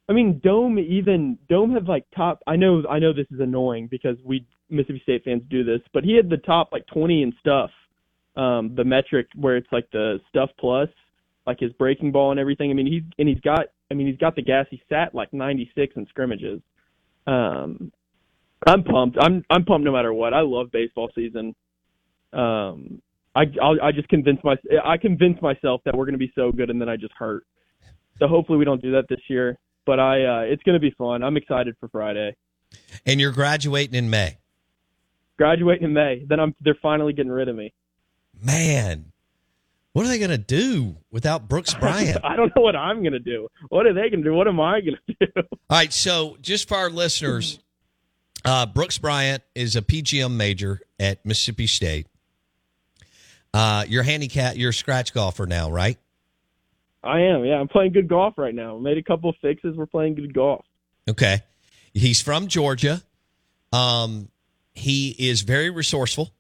I 0.09 0.13
mean 0.13 0.41
Dohm 0.45 0.79
even 0.79 1.39
Dohm 1.49 1.73
had 1.73 1.89
like 1.89 2.05
top. 2.15 2.43
I 2.47 2.57
know 2.57 2.83
I 2.89 2.99
know 2.99 3.13
this 3.13 3.27
is 3.31 3.41
annoying 3.41 3.89
because 3.91 4.17
we 4.25 4.47
Mississippi 4.69 5.01
State 5.03 5.25
fans 5.25 5.43
do 5.49 5.65
this, 5.65 5.81
but 5.93 6.05
he 6.05 6.15
had 6.17 6.29
the 6.29 6.37
top 6.37 6.71
like 6.73 6.87
20 6.87 7.23
and 7.23 7.35
stuff. 7.41 7.71
Um, 8.37 8.75
the 8.75 8.85
metric 8.85 9.29
where 9.37 9.57
it's 9.57 9.69
like 9.71 9.89
the 9.93 10.21
stuff 10.29 10.51
plus, 10.59 10.89
like 11.47 11.61
his 11.61 11.73
breaking 11.73 12.13
ball 12.13 12.31
and 12.31 12.41
everything. 12.41 12.71
I 12.71 12.75
mean 12.75 12.87
he's 12.87 13.03
and 13.19 13.29
he's 13.29 13.41
got. 13.41 13.67
I 13.91 13.95
mean 13.95 14.07
he's 14.07 14.19
got 14.19 14.37
the 14.37 14.43
gas. 14.43 14.67
He 14.71 14.83
sat 14.89 15.15
like 15.15 15.33
96 15.33 15.95
in 15.97 16.07
scrimmages. 16.07 16.61
Um, 17.27 17.93
I'm 18.67 18.83
pumped. 18.83 19.19
I'm 19.21 19.45
I'm 19.51 19.65
pumped 19.65 19.85
no 19.85 19.93
matter 19.93 20.13
what. 20.13 20.33
I 20.33 20.41
love 20.41 20.71
baseball 20.73 21.11
season. 21.15 21.55
Um, 22.33 23.03
I 23.35 23.45
I'll, 23.63 23.81
I 23.83 23.93
just 23.93 24.09
convince 24.09 24.41
my 24.43 24.57
I 24.85 24.97
convince 24.97 25.41
myself 25.43 25.83
that 25.85 25.97
we're 25.97 26.05
going 26.07 26.15
to 26.15 26.19
be 26.19 26.33
so 26.35 26.51
good, 26.53 26.71
and 26.71 26.81
then 26.81 26.89
I 26.89 26.97
just 26.97 27.13
hurt. 27.19 27.45
So 28.19 28.29
hopefully 28.29 28.59
we 28.59 28.65
don't 28.65 28.81
do 28.81 28.93
that 28.93 29.05
this 29.09 29.21
year. 29.29 29.59
But 29.87 30.01
I 30.01 30.25
uh, 30.25 30.41
it's 30.43 30.63
going 30.63 30.75
to 30.75 30.81
be 30.81 30.95
fun. 30.97 31.23
I'm 31.23 31.37
excited 31.37 31.77
for 31.79 31.89
Friday. 31.89 32.35
and 33.07 33.21
you're 33.21 33.33
graduating 33.33 33.95
in 33.95 34.09
May. 34.09 34.39
Graduating 35.37 35.85
in 35.85 35.93
May, 35.93 36.25
then 36.27 36.41
I'm 36.41 36.55
they're 36.61 36.79
finally 36.81 37.13
getting 37.13 37.33
rid 37.33 37.49
of 37.49 37.57
me. 37.57 37.73
Man, 38.43 39.13
what 39.95 40.05
are 40.05 40.09
they 40.09 40.19
going 40.19 40.31
to 40.31 40.39
do 40.39 40.97
without 41.13 41.49
Brooks 41.49 41.73
Bryant? 41.73 42.19
I 42.25 42.35
don't 42.35 42.53
know 42.57 42.63
what 42.63 42.75
I'm 42.75 43.03
going 43.03 43.13
to 43.13 43.21
do. 43.21 43.47
What 43.69 43.87
are 43.87 43.95
they 43.95 44.11
going 44.11 44.25
to 44.25 44.25
do? 44.25 44.35
What 44.35 44.49
am 44.49 44.59
I 44.61 44.81
going 44.81 44.97
to 45.07 45.15
do? 45.21 45.33
All 45.37 45.47
right, 45.71 45.93
so 45.93 46.37
just 46.43 46.69
for 46.69 46.77
our 46.77 46.91
listeners, 46.91 47.61
uh, 48.45 48.67
Brooks 48.67 48.99
Bryant 48.99 49.45
is 49.55 49.77
a 49.77 49.83
PGM 49.83 50.33
major 50.33 50.81
at 50.99 51.25
Mississippi 51.25 51.69
State. 51.69 52.09
Uh, 53.55 53.85
you're 53.89 54.03
handicap, 54.03 54.57
you're 54.57 54.71
a 54.71 54.75
scratch 54.75 55.15
golfer 55.15 55.47
now, 55.47 55.71
right? 55.71 55.97
I 57.05 57.21
am. 57.21 57.45
Yeah, 57.45 57.61
I'm 57.61 57.69
playing 57.69 57.93
good 57.93 58.09
golf 58.09 58.35
right 58.37 58.55
now. 58.55 58.77
Made 58.79 58.99
a 58.99 59.03
couple 59.03 59.31
of 59.31 59.37
fixes. 59.41 59.77
We're 59.77 59.87
playing 59.87 60.17
good 60.17 60.35
golf. 60.35 60.65
Okay. 61.09 61.45
He's 61.93 62.21
from 62.21 62.49
Georgia. 62.49 63.01
Um, 63.73 64.29
he 64.73 65.15
is 65.17 65.43
very 65.43 65.71
resourceful. 65.71 66.34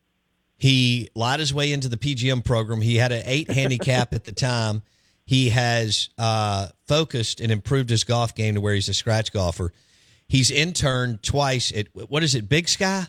He 0.64 1.10
lied 1.14 1.40
his 1.40 1.52
way 1.52 1.74
into 1.74 1.90
the 1.90 1.98
PGM 1.98 2.42
program. 2.42 2.80
He 2.80 2.96
had 2.96 3.12
an 3.12 3.22
eight 3.26 3.50
handicap 3.50 4.14
at 4.14 4.24
the 4.24 4.32
time. 4.32 4.82
He 5.26 5.50
has 5.50 6.08
uh, 6.16 6.68
focused 6.86 7.38
and 7.42 7.52
improved 7.52 7.90
his 7.90 8.02
golf 8.02 8.34
game 8.34 8.54
to 8.54 8.62
where 8.62 8.72
he's 8.72 8.88
a 8.88 8.94
scratch 8.94 9.30
golfer. 9.30 9.74
He's 10.26 10.50
interned 10.50 11.22
twice 11.22 11.70
at 11.76 11.88
what 12.08 12.22
is 12.22 12.34
it, 12.34 12.48
Big 12.48 12.70
Sky? 12.70 13.08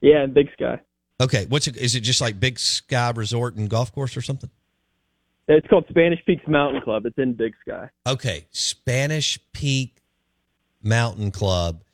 Yeah, 0.00 0.24
Big 0.24 0.50
Sky. 0.54 0.80
Okay, 1.20 1.44
what's 1.50 1.66
it? 1.66 1.76
Is 1.76 1.96
it 1.96 2.00
just 2.00 2.22
like 2.22 2.40
Big 2.40 2.58
Sky 2.58 3.12
Resort 3.14 3.56
and 3.56 3.68
Golf 3.68 3.92
Course 3.92 4.16
or 4.16 4.22
something? 4.22 4.48
It's 5.48 5.66
called 5.66 5.84
Spanish 5.90 6.24
Peaks 6.24 6.48
Mountain 6.48 6.80
Club. 6.80 7.04
It's 7.04 7.18
in 7.18 7.34
Big 7.34 7.52
Sky. 7.60 7.90
Okay, 8.06 8.46
Spanish 8.52 9.38
Peak 9.52 10.00
Mountain 10.82 11.30
Club, 11.30 11.84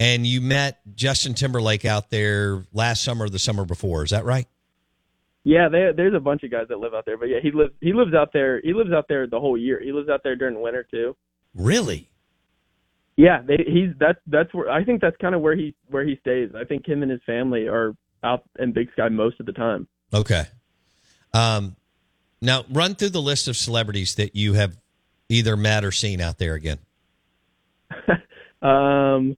and 0.00 0.26
you 0.26 0.40
met 0.40 0.80
Justin 0.94 1.34
Timberlake 1.34 1.84
out 1.84 2.10
there 2.10 2.64
last 2.72 3.02
summer 3.02 3.26
or 3.26 3.28
the 3.28 3.38
summer 3.38 3.64
before. 3.64 4.04
Is 4.04 4.10
that 4.10 4.24
right? 4.24 4.46
Yeah, 5.44 5.68
they, 5.68 5.90
there's 5.96 6.14
a 6.14 6.20
bunch 6.20 6.42
of 6.42 6.50
guys 6.50 6.66
that 6.68 6.78
live 6.78 6.94
out 6.94 7.04
there. 7.06 7.16
But 7.16 7.26
yeah, 7.26 7.38
he 7.42 7.50
lives 7.50 7.72
he 7.80 7.92
lives 7.92 8.14
out 8.14 8.32
there. 8.32 8.60
He 8.60 8.74
lives 8.74 8.92
out 8.92 9.06
there 9.08 9.26
the 9.26 9.40
whole 9.40 9.56
year. 9.56 9.80
He 9.82 9.92
lives 9.92 10.08
out 10.08 10.22
there 10.22 10.36
during 10.36 10.60
winter 10.60 10.86
too. 10.90 11.16
Really? 11.54 12.08
Yeah, 13.16 13.42
they, 13.42 13.56
he's 13.66 13.90
that's 13.98 14.18
that's 14.26 14.52
where 14.52 14.70
I 14.70 14.84
think 14.84 15.00
that's 15.00 15.16
kind 15.16 15.34
of 15.34 15.40
where 15.40 15.56
he 15.56 15.74
where 15.88 16.04
he 16.04 16.16
stays. 16.20 16.50
I 16.54 16.64
think 16.64 16.86
him 16.86 17.02
and 17.02 17.10
his 17.10 17.20
family 17.24 17.66
are 17.66 17.94
out 18.22 18.44
in 18.58 18.72
Big 18.72 18.92
Sky 18.92 19.08
most 19.08 19.40
of 19.40 19.46
the 19.46 19.52
time. 19.52 19.88
Okay. 20.12 20.44
Um, 21.32 21.76
now 22.40 22.64
run 22.70 22.94
through 22.94 23.10
the 23.10 23.22
list 23.22 23.48
of 23.48 23.56
celebrities 23.56 24.14
that 24.16 24.36
you 24.36 24.54
have 24.54 24.76
either 25.28 25.56
met 25.56 25.84
or 25.84 25.92
seen 25.92 26.20
out 26.20 26.38
there 26.38 26.54
again. 26.54 26.78
Um, 28.60 29.36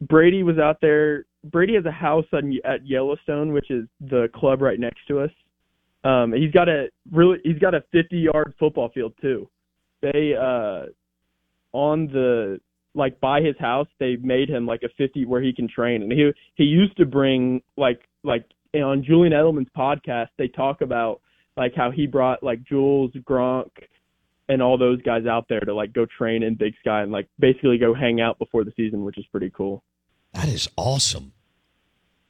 Brady 0.00 0.42
was 0.42 0.58
out 0.58 0.80
there. 0.80 1.24
Brady 1.44 1.74
has 1.74 1.84
a 1.84 1.90
house 1.90 2.26
on, 2.32 2.56
at 2.64 2.86
Yellowstone, 2.86 3.52
which 3.52 3.70
is 3.70 3.86
the 4.00 4.28
club 4.34 4.60
right 4.60 4.78
next 4.78 5.06
to 5.08 5.20
us. 5.20 5.30
Um, 6.04 6.32
he's 6.32 6.52
got 6.52 6.68
a 6.68 6.88
really 7.10 7.38
he's 7.42 7.58
got 7.58 7.74
a 7.74 7.82
50 7.92 8.16
yard 8.16 8.54
football 8.58 8.90
field 8.90 9.14
too. 9.20 9.48
They 10.00 10.34
uh 10.40 10.86
on 11.72 12.06
the 12.06 12.60
like 12.94 13.18
by 13.20 13.40
his 13.40 13.56
house 13.58 13.88
they 13.98 14.16
made 14.16 14.48
him 14.48 14.66
like 14.66 14.82
a 14.82 14.88
50 14.96 15.26
where 15.26 15.42
he 15.42 15.52
can 15.52 15.68
train 15.68 16.02
and 16.02 16.10
he 16.10 16.30
he 16.54 16.64
used 16.64 16.96
to 16.96 17.04
bring 17.04 17.62
like 17.76 18.00
like 18.22 18.44
on 18.74 19.04
Julian 19.04 19.32
Edelman's 19.32 19.68
podcast 19.76 20.28
they 20.38 20.48
talk 20.48 20.80
about 20.80 21.20
like 21.56 21.74
how 21.74 21.90
he 21.90 22.06
brought 22.06 22.42
like 22.42 22.62
Jules 22.64 23.10
Gronk 23.28 23.70
and 24.48 24.62
all 24.62 24.78
those 24.78 25.00
guys 25.02 25.26
out 25.26 25.46
there 25.48 25.60
to 25.60 25.74
like 25.74 25.92
go 25.92 26.06
train 26.06 26.42
in 26.42 26.54
Big 26.54 26.74
Sky 26.80 27.02
and 27.02 27.12
like 27.12 27.28
basically 27.38 27.78
go 27.78 27.94
hang 27.94 28.20
out 28.20 28.38
before 28.38 28.64
the 28.64 28.72
season, 28.76 29.04
which 29.04 29.18
is 29.18 29.26
pretty 29.26 29.50
cool. 29.50 29.82
That 30.32 30.48
is 30.48 30.68
awesome. 30.76 31.32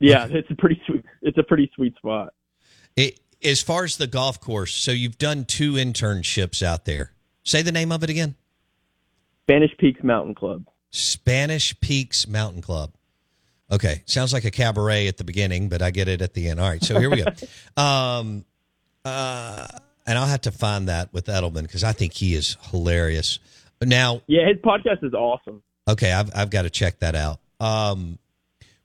Yeah, 0.00 0.26
it's 0.30 0.50
a 0.50 0.54
pretty 0.54 0.80
sweet. 0.86 1.04
It's 1.22 1.38
a 1.38 1.42
pretty 1.42 1.70
sweet 1.74 1.96
spot. 1.96 2.32
It, 2.96 3.20
as 3.42 3.62
far 3.62 3.84
as 3.84 3.96
the 3.96 4.06
golf 4.06 4.40
course, 4.40 4.74
so 4.74 4.90
you've 4.92 5.18
done 5.18 5.44
two 5.44 5.72
internships 5.74 6.62
out 6.62 6.84
there. 6.84 7.12
Say 7.44 7.62
the 7.62 7.72
name 7.72 7.90
of 7.90 8.02
it 8.02 8.10
again. 8.10 8.36
Spanish 9.44 9.76
Peaks 9.78 10.02
Mountain 10.02 10.34
Club. 10.34 10.64
Spanish 10.90 11.78
Peaks 11.80 12.28
Mountain 12.28 12.62
Club. 12.62 12.92
Okay, 13.70 14.02
sounds 14.06 14.32
like 14.32 14.44
a 14.44 14.50
cabaret 14.50 15.08
at 15.08 15.18
the 15.18 15.24
beginning, 15.24 15.68
but 15.68 15.82
I 15.82 15.90
get 15.90 16.08
it 16.08 16.22
at 16.22 16.34
the 16.34 16.48
end. 16.48 16.60
All 16.60 16.68
right, 16.68 16.82
so 16.82 16.98
here 16.98 17.10
we 17.10 17.22
go. 17.22 17.32
um, 17.82 18.44
uh, 19.04 19.66
and 20.08 20.18
I'll 20.18 20.26
have 20.26 20.40
to 20.42 20.50
find 20.50 20.88
that 20.88 21.12
with 21.12 21.26
Edelman 21.26 21.62
because 21.62 21.84
I 21.84 21.92
think 21.92 22.14
he 22.14 22.34
is 22.34 22.56
hilarious. 22.70 23.38
Now, 23.82 24.22
Yeah, 24.26 24.48
his 24.48 24.56
podcast 24.56 25.04
is 25.04 25.12
awesome. 25.12 25.62
Okay, 25.86 26.12
I've 26.12 26.30
I've 26.34 26.50
got 26.50 26.62
to 26.62 26.70
check 26.70 26.98
that 27.00 27.14
out. 27.14 27.38
Um, 27.60 28.18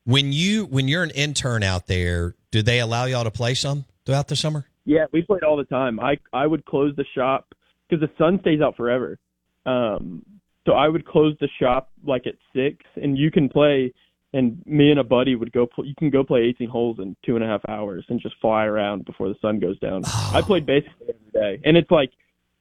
when 0.04 0.32
you 0.34 0.66
when 0.66 0.88
you're 0.88 1.04
an 1.04 1.12
intern 1.12 1.64
out 1.64 1.88
there, 1.88 2.36
do 2.52 2.62
they 2.62 2.80
allow 2.80 3.06
y'all 3.06 3.24
to 3.24 3.32
play 3.32 3.54
some 3.54 3.86
throughout 4.06 4.28
the 4.28 4.36
summer? 4.36 4.66
Yeah, 4.86 5.06
we 5.12 5.22
played 5.22 5.44
all 5.44 5.58
the 5.58 5.64
time. 5.64 6.00
I 6.00 6.18
I 6.32 6.46
would 6.46 6.66
close 6.66 6.94
the 6.96 7.06
shop 7.16 7.54
because 7.90 8.02
the 8.02 8.14
sun 8.18 8.40
stays 8.42 8.62
out 8.62 8.76
forever. 8.76 9.18
Um, 9.66 10.24
so 10.66 10.74
I 10.74 10.88
would 10.88 11.06
close 11.06 11.36
the 11.40 11.50
shop 11.60 11.90
like 12.06 12.28
at 12.28 12.36
six, 12.54 12.86
and 12.96 13.18
you 13.18 13.32
can 13.32 13.50
play. 13.50 13.94
And 14.36 14.64
me 14.66 14.90
and 14.90 15.00
a 15.00 15.04
buddy 15.04 15.36
would 15.36 15.52
go. 15.52 15.68
Pl- 15.68 15.86
you 15.86 15.94
can 15.96 16.10
go 16.10 16.24
play 16.24 16.42
18 16.42 16.68
holes 16.68 16.98
in 17.00 17.16
two 17.24 17.36
and 17.36 17.44
a 17.44 17.48
half 17.48 17.62
hours 17.70 18.04
and 18.10 18.20
just 18.20 18.36
fly 18.42 18.66
around 18.66 19.06
before 19.06 19.28
the 19.30 19.36
sun 19.42 19.60
goes 19.60 19.78
down. 19.80 20.02
I 20.34 20.42
played 20.42 20.66
basically 20.66 21.10
every 21.10 21.32
day, 21.58 21.62
and 21.64 21.78
it's 21.78 21.92
like 21.92 22.12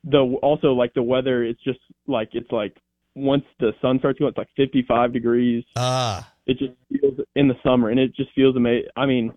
the 0.04 0.18
also 0.42 0.72
like 0.74 0.92
the 0.94 1.02
weather. 1.02 1.42
It's 1.44 1.62
just 1.62 1.78
like 2.06 2.30
it's 2.32 2.52
like 2.52 2.76
once 3.14 3.44
the 3.58 3.72
sun 3.80 3.98
starts 4.00 4.18
going, 4.18 4.28
it's 4.30 4.38
like 4.38 4.48
55 4.56 5.12
degrees. 5.14 5.64
Ah, 5.76 6.30
It 6.46 6.58
just 6.58 6.72
feels 6.90 7.20
in 7.36 7.48
the 7.48 7.56
summer, 7.64 7.88
and 7.88 7.98
it 7.98 8.14
just 8.14 8.30
feels 8.34 8.54
amazing. 8.56 8.88
I 8.96 9.06
mean, 9.06 9.32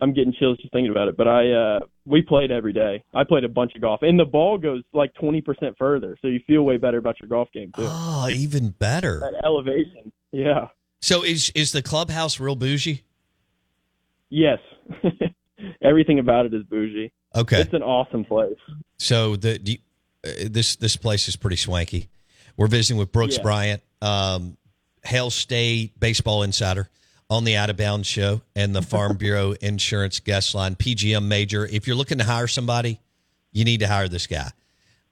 I'm 0.00 0.12
getting 0.14 0.32
chills 0.38 0.56
just 0.58 0.72
thinking 0.72 0.90
about 0.90 1.08
it. 1.08 1.16
But 1.18 1.28
I 1.28 1.52
uh 1.52 1.78
we 2.06 2.22
played 2.22 2.50
every 2.50 2.72
day. 2.72 3.04
I 3.12 3.24
played 3.24 3.44
a 3.44 3.48
bunch 3.50 3.74
of 3.74 3.82
golf, 3.82 4.00
and 4.02 4.18
the 4.18 4.24
ball 4.24 4.56
goes 4.56 4.82
like 4.94 5.12
20% 5.20 5.76
further, 5.76 6.16
so 6.22 6.28
you 6.28 6.40
feel 6.46 6.62
way 6.62 6.78
better 6.78 6.96
about 6.98 7.20
your 7.20 7.28
golf 7.28 7.48
game 7.52 7.70
too. 7.76 7.82
oh, 7.86 8.28
even 8.30 8.70
better. 8.70 9.20
That 9.20 9.44
elevation, 9.44 10.10
yeah, 10.32 10.68
So 11.06 11.22
is 11.22 11.50
is 11.54 11.70
the 11.70 11.82
clubhouse 11.82 12.40
real 12.40 12.56
bougie? 12.56 13.04
yes. 14.28 14.58
Everything 15.80 16.18
about 16.18 16.46
it 16.46 16.52
is 16.52 16.64
bougie. 16.64 17.12
Okay, 17.32 17.60
It's 17.60 17.72
an 17.72 17.82
awesome 17.84 18.24
place. 18.24 18.56
so 18.98 19.36
the 19.36 19.56
do 19.60 19.72
you- 19.72 19.78
uh, 20.26 20.48
this 20.50 20.74
this 20.74 20.96
place 20.96 21.28
is 21.28 21.36
pretty 21.36 21.54
swanky. 21.56 22.08
We're 22.56 22.66
visiting 22.66 22.96
with 22.98 23.12
Brooks 23.12 23.36
Yeah. 23.36 23.42
Bryant, 23.44 23.82
um, 24.02 24.56
Hail 25.04 25.30
State 25.30 25.98
baseball 26.00 26.42
insider 26.42 26.88
on 27.30 27.44
the 27.44 27.54
Out 27.56 27.70
of 27.70 27.76
Bounds 27.76 28.08
show 28.08 28.40
and 28.56 28.74
the 28.74 28.82
Farm 28.82 29.16
Bureau 29.24 29.52
Insurance 29.60 30.18
guest 30.18 30.56
line, 30.56 30.74
PGM 30.74 31.28
major. 31.28 31.66
If 31.66 31.86
you're 31.86 31.94
looking 31.96 32.18
to 32.18 32.24
hire 32.24 32.48
somebody, 32.48 32.98
you 33.52 33.64
need 33.64 33.78
to 33.80 33.86
hire 33.86 34.08
this 34.08 34.26
guy. 34.26 34.50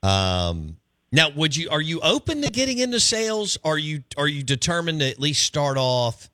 Um, 0.03 0.77
now, 1.15 1.31
would 1.31 1.57
you 1.57 1.71
are 1.71 1.81
you 1.81 2.01
open 2.01 2.43
to 2.43 2.51
getting 2.51 2.79
into 2.79 2.99
sales? 2.99 3.57
Are 3.65 3.79
you 3.79 4.03
are 4.19 4.27
you 4.27 4.43
determined 4.43 4.99
to 4.99 5.09
at 5.09 5.21
least 5.21 5.45
start 5.45 5.77
off 5.79 6.29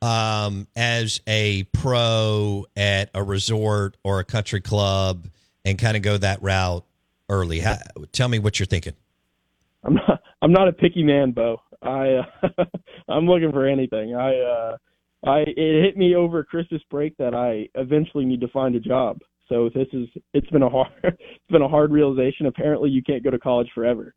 um, 0.00 0.66
as 0.74 1.20
a 1.26 1.64
pro 1.64 2.64
at 2.74 3.10
a 3.12 3.22
resort 3.22 3.98
or 4.02 4.18
a 4.18 4.24
country 4.24 4.62
club 4.62 5.28
and 5.66 5.78
kind 5.78 5.94
of 5.94 6.02
go 6.02 6.16
that 6.16 6.42
route 6.42 6.86
early? 7.28 7.60
How, 7.60 7.76
tell 8.12 8.28
me 8.28 8.38
what 8.38 8.58
you're 8.58 8.66
thinking. 8.66 8.94
I'm 9.84 9.92
not 9.92 10.22
I'm 10.40 10.52
not 10.52 10.68
a 10.68 10.72
picky 10.72 11.02
man, 11.02 11.32
Bo. 11.32 11.60
I 11.82 12.14
uh, 12.14 12.64
I'm 13.08 13.26
looking 13.26 13.52
for 13.52 13.66
anything. 13.66 14.14
I 14.14 14.38
uh 14.38 14.76
I 15.26 15.40
it 15.40 15.84
hit 15.84 15.98
me 15.98 16.14
over 16.14 16.42
Christmas 16.44 16.80
break 16.90 17.14
that 17.18 17.34
I 17.34 17.68
eventually 17.78 18.24
need 18.24 18.40
to 18.40 18.48
find 18.48 18.74
a 18.74 18.80
job. 18.80 19.18
So 19.52 19.68
this 19.74 19.88
is 19.92 20.08
it's 20.32 20.48
been 20.48 20.62
a 20.62 20.70
hard 20.70 20.88
it's 21.04 21.50
been 21.50 21.62
a 21.62 21.68
hard 21.68 21.90
realization. 21.90 22.46
Apparently 22.46 22.88
you 22.90 23.02
can't 23.02 23.22
go 23.22 23.30
to 23.30 23.38
college 23.38 23.68
forever. 23.74 24.14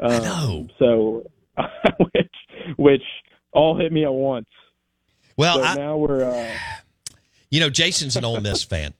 Um, 0.00 0.10
I 0.10 0.18
know. 0.18 0.68
So 0.78 1.30
which 1.98 2.32
which 2.76 3.02
all 3.52 3.78
hit 3.78 3.92
me 3.92 4.04
at 4.04 4.12
once. 4.12 4.48
Well, 5.36 5.58
So 5.58 5.62
I, 5.62 5.74
now 5.76 5.96
we're 5.96 6.24
uh 6.24 6.50
you 7.50 7.60
know, 7.60 7.70
Jason's 7.70 8.16
an 8.16 8.24
Ole 8.24 8.40
Miss 8.40 8.64
fan, 8.64 8.92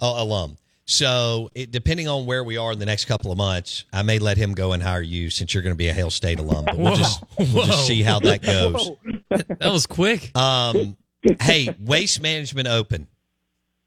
uh, 0.00 0.14
alum. 0.16 0.56
So, 0.86 1.50
it, 1.54 1.70
depending 1.70 2.08
on 2.08 2.26
where 2.26 2.44
we 2.44 2.58
are 2.58 2.70
in 2.70 2.78
the 2.78 2.84
next 2.84 3.06
couple 3.06 3.32
of 3.32 3.38
months, 3.38 3.86
I 3.90 4.02
may 4.02 4.18
let 4.18 4.36
him 4.36 4.52
go 4.52 4.72
and 4.72 4.82
hire 4.82 5.00
you 5.00 5.30
since 5.30 5.54
you're 5.54 5.62
going 5.62 5.72
to 5.72 5.78
be 5.78 5.88
a 5.88 5.94
Hail 5.94 6.10
State 6.10 6.38
alum. 6.38 6.66
But 6.66 6.76
we'll 6.76 6.92
Whoa, 6.92 6.96
just 6.96 7.24
we'll 7.38 7.64
just 7.64 7.86
see 7.86 8.02
how 8.02 8.20
that 8.20 8.42
goes. 8.42 8.90
That 9.30 9.72
was 9.72 9.86
quick. 9.86 10.36
Um, 10.36 10.96
hey, 11.40 11.74
Waste 11.80 12.20
Management 12.20 12.68
Open. 12.68 13.08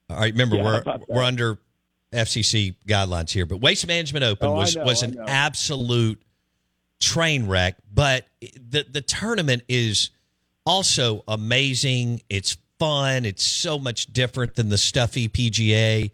All 0.10 0.18
right, 0.18 0.32
remember 0.32 0.56
Yeah, 0.58 0.82
we're 0.86 1.00
we're 1.10 1.24
under 1.24 1.58
FCC 2.14 2.76
guidelines 2.88 3.32
here, 3.32 3.46
but 3.46 3.58
Waste 3.60 3.86
Management 3.88 4.24
Open 4.24 4.48
Oh, 4.48 4.54
was 4.54 4.76
know, 4.76 4.86
was 4.86 5.04
an 5.04 5.17
absolute 5.28 6.22
train 7.00 7.48
wreck. 7.48 7.76
But 7.93 8.26
the 8.41 8.86
the 8.89 9.02
tournament 9.02 9.63
is 9.67 10.10
also 10.65 11.24
amazing. 11.28 12.22
It's 12.30 12.58
fun. 12.80 13.26
It's 13.26 13.43
so 13.46 13.78
much 13.80 14.08
different 14.13 14.56
than 14.56 14.70
the 14.70 14.78
stuffy 14.78 15.28
PGA, 15.28 16.12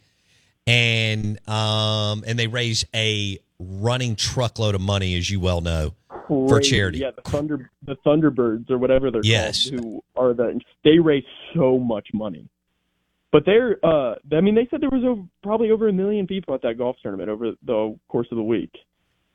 and 0.65 1.37
um 1.47 2.23
and 2.25 2.39
they 2.39 2.47
raise 2.47 2.85
a 2.95 3.37
running 3.59 4.15
truckload 4.15 4.73
of 4.73 4.81
money, 4.81 5.15
as 5.17 5.29
you 5.29 5.39
well 5.39 5.61
know. 5.61 5.93
For 6.27 6.61
charity. 6.61 6.99
Yeah, 6.99 7.11
the 7.11 7.29
Thunder 7.29 7.69
the 7.85 7.95
Thunderbirds 7.97 8.71
or 8.71 8.77
whatever 8.79 9.11
they're 9.11 9.21
Yes. 9.23 9.69
called, 9.69 9.81
who 9.83 10.03
are 10.15 10.33
the 10.33 10.59
they 10.83 10.97
raise 10.97 11.25
so 11.53 11.77
much 11.77 12.07
money. 12.13 12.47
But 13.33 13.45
they're 13.45 13.77
uh 13.83 14.15
I 14.31 14.39
mean 14.39 14.55
they 14.55 14.67
said 14.69 14.79
there 14.79 14.89
was 14.89 15.03
over, 15.03 15.23
probably 15.41 15.71
over 15.71 15.89
a 15.89 15.93
million 15.93 16.27
people 16.27 16.53
at 16.53 16.61
that 16.61 16.77
golf 16.77 16.95
tournament 17.01 17.29
over 17.29 17.51
the 17.65 17.99
course 18.07 18.27
of 18.31 18.37
the 18.37 18.43
week. 18.43 18.71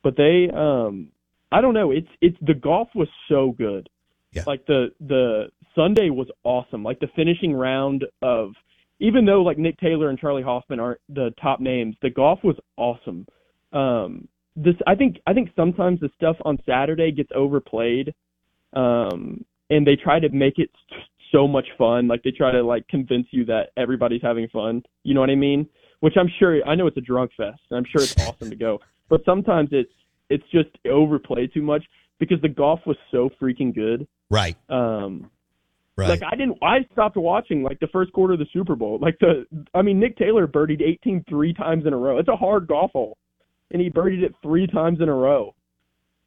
But 0.03 0.17
they 0.17 0.49
um 0.55 1.09
I 1.53 1.61
don't 1.61 1.75
know, 1.75 1.91
it's 1.91 2.09
it's 2.23 2.37
the 2.41 2.55
golf 2.55 2.89
was 2.95 3.09
so 3.29 3.53
good. 3.59 3.91
Yeah. 4.33 4.45
Like 4.47 4.65
the 4.67 4.93
the 5.01 5.51
Sunday 5.75 6.11
was 6.11 6.29
awesome. 6.45 6.85
Like 6.85 7.01
the 7.01 7.09
finishing 7.17 7.53
round 7.53 8.05
of 8.23 8.53
even 9.01 9.27
though 9.27 9.43
like 9.43 9.59
Nick 9.59 9.79
Taylor 9.79 10.09
and 10.09 10.19
Charley 10.19 10.43
Hoffman 10.43 10.81
aren't 10.81 11.01
the 11.09 11.35
top 11.43 11.61
names, 11.61 11.97
the 12.01 12.11
golf 12.11 12.39
was 12.45 12.57
awesome. 12.77 13.27
Um 13.73 14.29
this 14.55 14.75
I 14.87 14.95
think 14.95 15.19
I 15.27 15.33
think 15.33 15.51
sometimes 15.57 15.99
the 15.99 16.11
stuff 16.17 16.37
on 16.45 16.59
Saturday 16.67 17.11
gets 17.11 17.31
overplayed, 17.35 18.15
um, 18.75 19.45
and 19.71 19.87
they 19.87 19.97
try 19.97 20.19
to 20.21 20.29
make 20.31 20.59
it 20.59 20.71
so 21.33 21.47
much 21.49 21.67
fun. 21.77 22.09
Like 22.09 22.23
they 22.23 22.31
try 22.31 22.53
to 22.53 22.63
like 22.63 22.87
convince 22.89 23.27
you 23.31 23.45
that 23.47 23.69
everybody's 23.77 24.23
having 24.23 24.49
fun. 24.49 24.83
You 25.03 25.15
know 25.15 25.21
what 25.21 25.31
I 25.31 25.35
mean? 25.37 25.69
Which 26.01 26.15
I'm 26.17 26.29
sure 26.39 26.65
I 26.67 26.75
know 26.75 26.87
it's 26.87 26.97
a 26.97 27.01
drunk 27.03 27.33
fest, 27.37 27.61
and 27.71 27.79
I'm 27.79 27.85
sure 27.91 28.03
it's 28.03 28.17
awesome 28.27 28.51
to 28.51 28.57
go. 28.57 28.81
But 29.11 29.23
sometimes 29.25 29.71
it's 29.73 29.91
it's 30.29 30.45
just 30.53 30.69
overplayed 30.87 31.55
too 31.55 31.63
much 31.63 31.83
because 32.19 32.39
the 32.43 32.49
golf 32.51 32.81
was 32.85 32.99
so 33.11 33.31
freaking 33.41 33.75
good. 33.75 34.07
Right, 34.29 34.55
Um, 34.69 35.31
right. 35.97 36.11
like 36.11 36.21
I 36.23 36.37
didn't, 36.37 36.59
I 36.63 36.81
stopped 36.93 37.17
watching 37.17 37.63
like 37.63 37.81
the 37.81 37.87
first 37.87 38.13
quarter 38.13 38.35
of 38.35 38.39
the 38.39 38.47
Super 38.53 38.77
Bowl. 38.77 38.99
Like 39.01 39.17
the, 39.21 39.47
I 39.75 39.81
mean, 39.81 39.99
Nick 39.99 40.19
Taylor 40.19 40.47
birdied 40.47 40.83
18 40.83 41.25
three 41.27 41.55
times 41.55 41.87
in 41.87 41.95
a 41.95 41.97
row. 41.97 42.19
It's 42.19 42.29
a 42.29 42.37
hard 42.37 42.67
golf 42.67 42.91
hole, 42.93 43.17
and 43.71 43.81
he 43.81 43.89
birdied 43.89 44.23
it 44.23 44.35
three 44.43 44.67
times 44.67 45.01
in 45.01 45.09
a 45.09 45.15
row. 45.15 45.55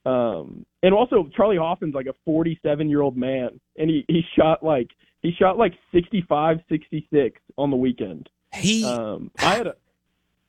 Um, 0.05 0.65
and 0.81 0.93
also 0.93 1.29
Charley 1.35 1.57
Hoffman's 1.57 1.93
like 1.93 2.07
a 2.07 2.15
47 2.25 2.89
year 2.89 3.01
old 3.01 3.15
man, 3.15 3.59
and 3.77 3.89
he 3.89 4.03
he 4.07 4.21
shot 4.35 4.63
like 4.63 4.89
he 5.21 5.31
shot 5.37 5.57
like 5.57 5.73
65, 5.93 6.57
66 6.69 7.39
on 7.57 7.69
the 7.69 7.77
weekend. 7.77 8.29
he 8.53 8.83
Um, 8.83 9.31
I 9.39 9.55
had 9.55 9.67
a 9.67 9.75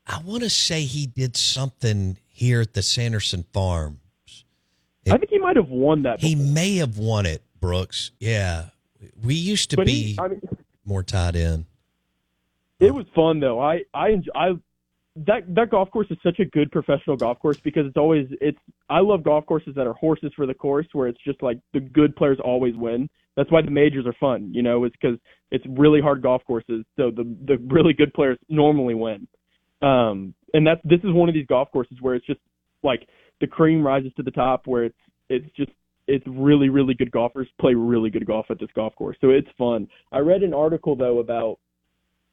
I 0.06 0.20
want 0.24 0.42
to 0.42 0.50
say 0.50 0.82
he 0.82 1.06
did 1.06 1.36
something 1.36 2.18
here 2.28 2.60
at 2.60 2.74
the 2.74 2.82
Sanderson 2.82 3.44
Farms. 3.52 3.98
I 5.06 5.18
think 5.18 5.30
he 5.30 5.38
might 5.38 5.56
have 5.56 5.68
won 5.68 6.02
that. 6.02 6.20
He 6.20 6.34
may 6.34 6.76
have 6.76 6.98
won 6.98 7.26
it, 7.26 7.42
Brooks. 7.60 8.12
Yeah. 8.18 8.66
We 9.22 9.34
used 9.34 9.70
to 9.70 9.76
but 9.76 9.86
be 9.86 10.12
he, 10.12 10.18
I 10.18 10.28
mean, 10.28 10.40
more 10.84 11.02
tied 11.02 11.36
in. 11.36 11.66
It 12.80 12.92
was 12.92 13.06
fun 13.14 13.40
though. 13.40 13.60
I 13.60 13.82
I 13.94 14.22
I 14.34 14.52
that 15.14 15.42
that 15.54 15.70
golf 15.70 15.90
course 15.90 16.06
is 16.10 16.16
such 16.22 16.38
a 16.40 16.44
good 16.46 16.70
professional 16.70 17.16
golf 17.16 17.38
course 17.38 17.58
because 17.60 17.86
it's 17.86 17.96
always 17.96 18.26
it's 18.40 18.58
I 18.88 19.00
love 19.00 19.22
golf 19.22 19.44
courses 19.44 19.74
that 19.76 19.86
are 19.86 19.92
horses 19.92 20.32
for 20.34 20.46
the 20.46 20.54
course 20.54 20.86
where 20.92 21.06
it's 21.06 21.22
just 21.22 21.42
like 21.42 21.58
the 21.74 21.80
good 21.80 22.16
players 22.16 22.38
always 22.42 22.74
win. 22.76 23.10
That's 23.36 23.50
why 23.50 23.62
the 23.62 23.70
majors 23.70 24.06
are 24.06 24.14
fun, 24.18 24.52
you 24.54 24.62
know, 24.62 24.84
it's 24.84 24.96
because 25.00 25.18
it's 25.50 25.64
really 25.68 26.00
hard 26.00 26.22
golf 26.22 26.42
courses, 26.46 26.84
so 26.96 27.10
the 27.10 27.24
the 27.46 27.58
really 27.68 27.92
good 27.92 28.14
players 28.14 28.38
normally 28.48 28.94
win. 28.94 29.28
Um, 29.82 30.34
and 30.54 30.66
that's 30.66 30.80
this 30.84 31.00
is 31.00 31.12
one 31.12 31.28
of 31.28 31.34
these 31.34 31.46
golf 31.46 31.70
courses 31.72 31.98
where 32.00 32.14
it's 32.14 32.26
just 32.26 32.40
like 32.82 33.06
the 33.40 33.46
cream 33.46 33.86
rises 33.86 34.12
to 34.16 34.22
the 34.22 34.30
top, 34.30 34.66
where 34.66 34.84
it's 34.84 34.98
it's 35.28 35.56
just 35.56 35.72
it's 36.06 36.24
really 36.26 36.70
really 36.70 36.94
good 36.94 37.10
golfers 37.10 37.48
play 37.60 37.74
really 37.74 38.08
good 38.08 38.26
golf 38.26 38.46
at 38.50 38.58
this 38.58 38.70
golf 38.74 38.94
course, 38.96 39.16
so 39.20 39.28
it's 39.28 39.48
fun. 39.58 39.88
I 40.10 40.18
read 40.18 40.42
an 40.42 40.54
article 40.54 40.96
though 40.96 41.18
about 41.18 41.58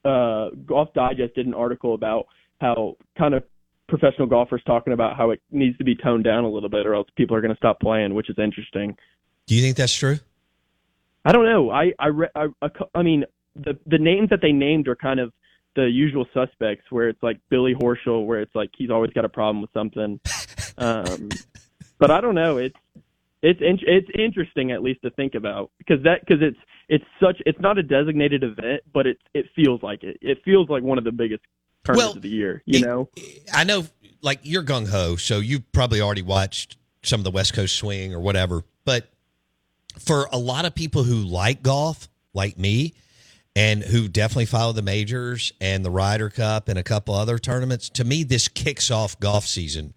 uh, 0.05 0.55
Golf 0.65 0.93
Digest 0.93 1.35
did 1.35 1.45
an 1.45 1.53
article 1.53 1.93
about 1.93 2.27
how 2.59 2.95
kind 3.17 3.33
of 3.33 3.43
professional 3.87 4.27
golfers 4.27 4.61
talking 4.65 4.93
about 4.93 5.17
how 5.17 5.31
it 5.31 5.41
needs 5.51 5.77
to 5.77 5.83
be 5.83 5.95
toned 5.95 6.23
down 6.23 6.43
a 6.43 6.49
little 6.49 6.69
bit, 6.69 6.85
or 6.85 6.93
else 6.93 7.07
people 7.15 7.35
are 7.35 7.41
going 7.41 7.53
to 7.53 7.57
stop 7.57 7.79
playing, 7.79 8.13
which 8.13 8.29
is 8.29 8.37
interesting. 8.37 8.95
Do 9.47 9.55
you 9.55 9.61
think 9.61 9.75
that's 9.75 9.93
true? 9.93 10.19
I 11.25 11.31
don't 11.31 11.45
know. 11.45 11.69
I 11.69 11.91
I 11.99 12.07
re- 12.07 12.29
I, 12.35 12.47
I, 12.61 12.69
I 12.95 13.01
mean 13.03 13.25
the 13.55 13.77
the 13.85 13.97
names 13.97 14.29
that 14.29 14.41
they 14.41 14.51
named 14.51 14.87
are 14.87 14.95
kind 14.95 15.19
of 15.19 15.33
the 15.75 15.83
usual 15.83 16.25
suspects, 16.33 16.85
where 16.89 17.09
it's 17.09 17.21
like 17.21 17.39
Billy 17.49 17.73
Horschel, 17.73 18.25
where 18.25 18.41
it's 18.41 18.55
like 18.55 18.69
he's 18.77 18.89
always 18.89 19.11
got 19.11 19.25
a 19.25 19.29
problem 19.29 19.61
with 19.61 19.71
something. 19.73 20.19
Um, 20.77 21.29
but 21.99 22.11
I 22.11 22.21
don't 22.21 22.35
know. 22.35 22.57
It's 22.57 22.75
it's 23.41 23.61
in, 23.61 23.79
it's 23.83 24.09
interesting 24.17 24.71
at 24.71 24.81
least 24.81 25.01
to 25.03 25.09
think 25.11 25.35
about 25.35 25.71
because 25.77 26.03
that 26.03 26.21
because 26.21 26.41
it's 26.41 26.57
it's 26.87 27.05
such 27.21 27.41
it's 27.45 27.59
not 27.59 27.77
a 27.77 27.83
designated 27.83 28.43
event, 28.43 28.81
but 28.93 29.07
it 29.07 29.17
it 29.33 29.45
feels 29.55 29.81
like 29.83 30.03
it. 30.03 30.17
It 30.21 30.39
feels 30.43 30.69
like 30.69 30.83
one 30.83 30.97
of 30.97 31.03
the 31.03 31.11
biggest 31.11 31.43
Well, 31.97 32.11
of 32.13 32.21
the 32.21 32.29
year. 32.29 32.61
You 32.65 32.79
It- 32.79 32.85
know. 32.85 33.09
I 33.53 33.63
know, 33.63 33.85
like, 34.21 34.39
you're 34.43 34.63
gung 34.63 34.87
ho, 34.89 35.15
so 35.15 35.39
you've 35.39 35.71
probably 35.71 36.01
already 36.01 36.21
watched 36.21 36.77
some 37.03 37.19
of 37.19 37.23
the 37.23 37.31
West 37.31 37.53
Coast 37.53 37.75
swing 37.75 38.13
or 38.13 38.19
whatever. 38.19 38.63
But 38.85 39.09
for 39.99 40.27
a 40.31 40.37
lot 40.37 40.65
of 40.65 40.75
people 40.75 41.03
who 41.03 41.15
like 41.15 41.63
golf, 41.63 42.09
like 42.33 42.57
me, 42.57 42.93
and 43.55 43.83
who 43.83 44.07
definitely 44.07 44.45
follow 44.45 44.71
the 44.73 44.81
majors 44.81 45.51
and 45.59 45.83
the 45.83 45.89
Ryder 45.91 46.29
Cup 46.29 46.69
and 46.69 46.77
a 46.79 46.83
couple 46.83 47.15
other 47.15 47.37
tournaments, 47.39 47.89
to 47.89 48.03
me, 48.03 48.23
this 48.23 48.47
kicks 48.47 48.91
off 48.91 49.19
golf 49.19 49.45
season. 49.45 49.93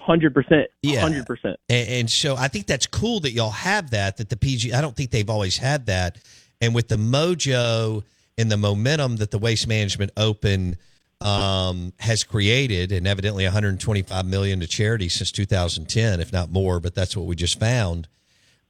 Hundred 0.00 0.34
percent. 0.34 0.68
Yeah. 0.82 1.00
Hundred 1.00 1.24
percent. 1.26 1.58
and, 1.70 1.88
and 1.88 2.10
so 2.10 2.36
I 2.36 2.48
think 2.48 2.66
that's 2.66 2.86
cool 2.86 3.20
that 3.20 3.30
y'all 3.30 3.50
have 3.50 3.90
that. 3.90 4.18
That 4.18 4.28
the 4.28 4.36
PG, 4.36 4.74
I 4.74 4.82
don't 4.82 4.94
think 4.94 5.10
they've 5.10 5.30
always 5.30 5.56
had 5.56 5.86
that. 5.86 6.18
And 6.60 6.74
with 6.74 6.88
the 6.88 6.96
mojo 6.96 8.02
and 8.36 8.50
the 8.52 8.58
momentum 8.58 9.16
that 9.16 9.30
the 9.30 9.38
Waste 9.38 9.66
Management 9.66 10.10
Open 10.18 10.76
um, 11.20 11.92
has 11.98 12.24
created, 12.24 12.92
and 12.92 13.06
evidently 13.06 13.44
125 13.44 14.26
million 14.26 14.60
to 14.60 14.66
charity 14.66 15.08
since 15.08 15.32
2010, 15.32 16.20
if 16.20 16.32
not 16.32 16.50
more. 16.50 16.80
But 16.80 16.94
that's 16.94 17.16
what 17.16 17.26
we 17.26 17.34
just 17.34 17.58
found. 17.58 18.08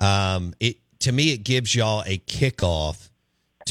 Um, 0.01 0.55
it 0.61 0.77
to 1.01 1.13
me, 1.13 1.33
it 1.33 1.39
gives 1.39 1.75
y'all 1.75 2.03
a 2.07 2.19
kickoff, 2.19 3.11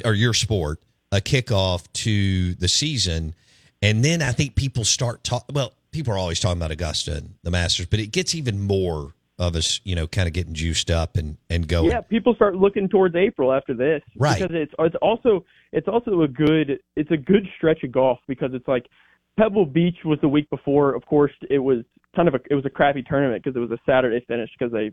or 0.04 0.14
your 0.14 0.34
sport 0.34 0.80
a 1.12 1.18
kickoff 1.18 1.86
to 1.94 2.54
the 2.56 2.68
season, 2.68 3.36
and 3.82 4.04
then 4.04 4.22
I 4.22 4.32
think 4.32 4.56
people 4.56 4.84
start 4.84 5.24
talk. 5.24 5.46
Well, 5.54 5.74
people 5.92 6.14
are 6.14 6.18
always 6.18 6.40
talking 6.40 6.58
about 6.58 6.72
Augusta 6.72 7.18
and 7.18 7.36
the 7.44 7.52
Masters, 7.52 7.86
but 7.86 8.00
it 8.00 8.08
gets 8.08 8.36
even 8.36 8.62
more 8.62 9.14
of 9.38 9.56
us, 9.56 9.82
you 9.84 9.96
know, 9.96 10.08
kind 10.08 10.28
of 10.28 10.34
getting 10.34 10.54
juiced 10.54 10.90
up 10.90 11.18
and 11.18 11.38
and 11.50 11.68
going. 11.68 11.92
Yeah, 11.92 12.02
people 12.02 12.36
start 12.36 12.56
looking 12.56 12.88
towards 12.88 13.16
April 13.16 13.52
after 13.52 13.74
this, 13.74 14.02
Right. 14.16 14.42
Because 14.42 14.56
it's 14.56 14.74
it's 14.80 14.96
also 15.02 15.46
it's 15.76 15.88
also 15.90 16.22
a 16.22 16.28
good 16.28 16.80
it's 16.96 17.12
a 17.12 17.18
good 17.18 17.46
stretch 17.58 17.84
of 17.84 17.92
golf 17.92 18.20
because 18.28 18.52
it's 18.54 18.68
like 18.68 18.86
Pebble 19.38 19.66
Beach 19.66 19.98
was 20.06 20.18
the 20.22 20.30
week 20.30 20.50
before. 20.50 20.96
Of 20.96 21.06
course, 21.06 21.34
it 21.50 21.60
was 21.60 21.84
kind 22.16 22.28
of 22.28 22.36
a 22.36 22.40
it 22.50 22.56
was 22.56 22.66
a 22.66 22.70
crappy 22.70 23.04
tournament 23.04 23.44
because 23.44 23.56
it 23.56 23.60
was 23.60 23.72
a 23.72 23.80
Saturday 23.86 24.24
finish 24.28 24.50
because 24.58 24.72
they, 24.72 24.92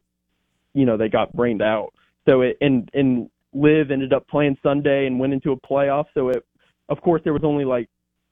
you 0.74 0.84
know, 0.84 0.96
they 0.96 1.08
got 1.08 1.32
brained 1.32 1.62
out. 1.62 1.92
So 2.28 2.42
it 2.42 2.56
and 2.60 2.90
and 2.92 3.30
LIV 3.54 3.92
ended 3.92 4.12
up 4.12 4.26
playing 4.26 4.56
Sunday 4.62 5.06
and 5.06 5.20
went 5.20 5.32
into 5.32 5.52
a 5.52 5.60
playoff. 5.60 6.06
So 6.14 6.30
it, 6.30 6.44
of 6.88 7.00
course, 7.00 7.22
there 7.22 7.32
was 7.32 7.44
only 7.44 7.64
like 7.64 7.88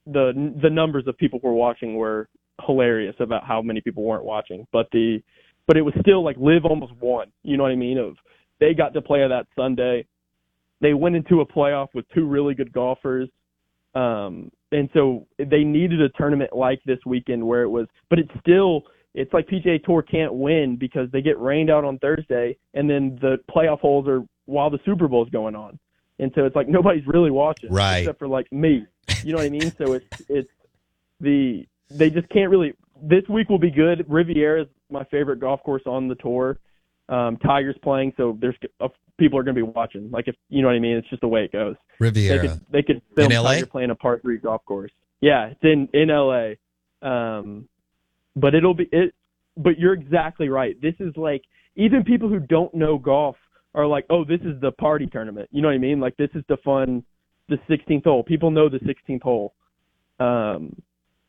the 0.07 0.53
the 0.61 0.71
numbers 0.71 1.05
of 1.07 1.17
people 1.17 1.39
who 1.41 1.49
were 1.49 1.55
watching 1.55 1.95
were 1.95 2.29
hilarious 2.67 3.15
about 3.21 3.45
how 3.47 3.63
many 3.63 3.81
people 3.81 4.03
weren't 4.03 4.25
watching, 4.25 4.67
but 4.73 4.89
the 4.91 5.23
but 5.69 5.77
it 5.77 5.83
was 5.83 5.95
still 6.01 6.25
like 6.25 6.37
LIV 6.37 6.65
almost 6.65 6.93
won. 7.01 7.31
You 7.45 7.57
know 7.57 7.63
what 7.63 7.73
I 7.73 7.77
mean? 7.77 7.99
Of 7.99 8.17
they 8.59 8.75
got 8.75 8.93
to 8.95 9.03
play 9.03 9.21
that 9.21 9.47
Sunday. 9.55 10.05
They 10.81 10.95
went 10.95 11.17
into 11.17 11.41
a 11.41 11.47
playoff 11.47 11.89
with 11.95 12.07
two 12.15 12.27
really 12.27 12.55
good 12.55 12.73
golfers. 12.73 13.29
Um, 13.95 14.51
and 14.73 14.89
so 14.95 15.27
they 15.39 15.65
needed 15.65 16.01
a 16.01 16.09
tournament 16.11 16.55
like 16.55 16.81
this 16.85 16.99
weekend 17.05 17.47
where 17.47 17.63
it 17.63 17.69
was, 17.69 17.87
but 18.09 18.19
it's 18.19 18.31
still, 18.41 18.83
it's 19.15 19.33
like 19.33 19.49
PGA 19.49 19.83
Tour 19.83 20.03
can't 20.03 20.33
win 20.33 20.77
because 20.77 21.11
they 21.11 21.21
get 21.23 21.39
rained 21.41 21.71
out 21.71 21.85
on 21.85 21.99
Thursday 21.99 22.57
and 22.75 22.89
then 22.89 23.19
the 23.21 23.39
playoff 23.51 23.81
holes 23.81 24.07
are 24.07 24.23
while 24.47 24.71
the 24.71 24.79
Super 24.85 25.09
Bowl's 25.09 25.31
going 25.31 25.57
on. 25.57 25.79
And 26.19 26.31
so 26.35 26.45
it's 26.45 26.55
like 26.55 26.69
nobody's 26.69 27.07
really 27.07 27.31
watching, 27.31 27.73
Right. 27.73 27.99
Except 27.99 28.19
for 28.19 28.29
like 28.29 28.51
me, 28.53 28.85
you 29.25 29.33
know 29.33 29.39
what 29.39 29.47
I 29.47 29.51
mean? 29.51 29.73
So 29.79 29.95
it's 29.95 30.07
it's 30.29 30.51
the 31.19 31.67
they 31.91 32.11
just 32.11 32.29
can't 32.29 32.51
really. 32.51 32.75
This 33.03 33.27
week 33.31 33.49
will 33.49 33.59
be 33.59 33.71
good. 33.71 34.05
Riviera 34.07 34.63
is 34.63 34.69
my 34.91 35.05
favorite 35.05 35.41
golf 35.41 35.63
course 35.63 35.83
on 35.87 36.09
the 36.09 36.15
tour. 36.17 36.59
Um, 37.11 37.37
Tiger's 37.39 37.77
playing, 37.83 38.13
so 38.17 38.39
there's 38.41 38.55
uh, 38.81 38.89
people 39.19 39.39
are 39.39 39.43
going 39.43 39.57
to 39.57 39.65
be 39.65 39.71
watching. 39.71 40.11
Like 40.11 40.29
if 40.29 40.37
you 40.49 40.63
know 40.63 40.69
what 40.69 40.77
I 40.77 40.79
mean, 40.79 40.97
it's 40.97 41.09
just 41.11 41.21
the 41.21 41.29
way 41.29 41.45
it 41.45 41.53
goes. 41.53 41.75
They 41.99 42.07
Riviera. 42.07 42.41
could 42.41 42.61
they 42.71 42.83
could 42.83 43.03
film 43.17 43.33
In 43.33 43.43
LA? 43.43 43.55
Tiger 43.55 43.67
playing 43.67 43.91
a 43.91 43.95
par 43.97 44.21
three 44.21 44.39
golf 44.39 44.65
course. 44.65 44.93
Yeah, 45.21 45.49
it's 45.51 45.61
in 45.63 45.89
in 45.93 46.09
LA. 46.09 46.53
Um, 47.03 47.69
but 48.37 48.55
it'll 48.55 48.75
be 48.75 48.89
it. 48.93 49.15
But 49.57 49.79
you're 49.79 49.93
exactly 49.93 50.49
right. 50.49 50.81
This 50.81 50.95
is 51.01 51.13
like 51.17 51.43
even 51.77 52.05
people 52.05 52.29
who 52.29 52.39
don't 52.39 52.73
know 52.75 52.97
golf 52.97 53.37
are 53.75 53.87
like, 53.87 54.07
oh, 54.11 54.25
this 54.25 54.41
is 54.41 54.61
the 54.61 54.73
party 54.73 55.07
tournament. 55.07 55.49
You 55.53 55.63
know 55.63 55.69
what 55.69 55.75
I 55.75 55.79
mean? 55.79 56.01
Like 56.01 56.17
this 56.17 56.31
is 56.35 56.43
the 56.49 56.57
fun, 56.65 57.05
the 57.49 57.59
16th 57.69 58.05
hole. 58.05 58.23
People 58.23 58.51
know 58.51 58.69
the 58.69 58.79
16th 58.79 59.23
hole. 59.23 59.55
Um, 60.19 60.77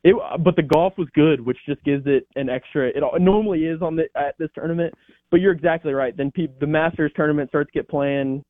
it 0.04 0.16
but 0.40 0.56
the 0.56 0.62
golf 0.62 0.94
was 0.98 1.08
good, 1.14 1.40
which 1.40 1.58
just 1.66 1.82
gives 1.84 2.04
it 2.06 2.26
an 2.36 2.48
extra. 2.48 2.88
It 2.88 3.02
normally 3.20 3.64
is 3.66 3.82
on 3.82 3.96
the 3.96 4.04
at 4.16 4.36
this 4.38 4.50
tournament, 4.54 4.94
but 5.30 5.40
you're 5.40 5.52
exactly 5.52 5.92
right. 5.92 6.16
Then 6.16 6.30
peop 6.30 6.58
the 6.58 6.66
Masters 6.66 7.12
tournament 7.14 7.50
starts 7.50 7.70
to 7.72 7.78
get 7.78 7.88
playing. 7.88 8.44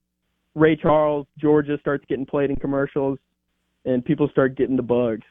Ray 0.54 0.76
Charles, 0.76 1.26
Georgia 1.38 1.78
starts 1.80 2.04
getting 2.08 2.26
played 2.26 2.50
in 2.50 2.56
commercials, 2.56 3.18
and 3.84 4.04
people 4.04 4.28
start 4.28 4.56
getting 4.56 4.76
the 4.76 4.82
bugs. 4.82 5.22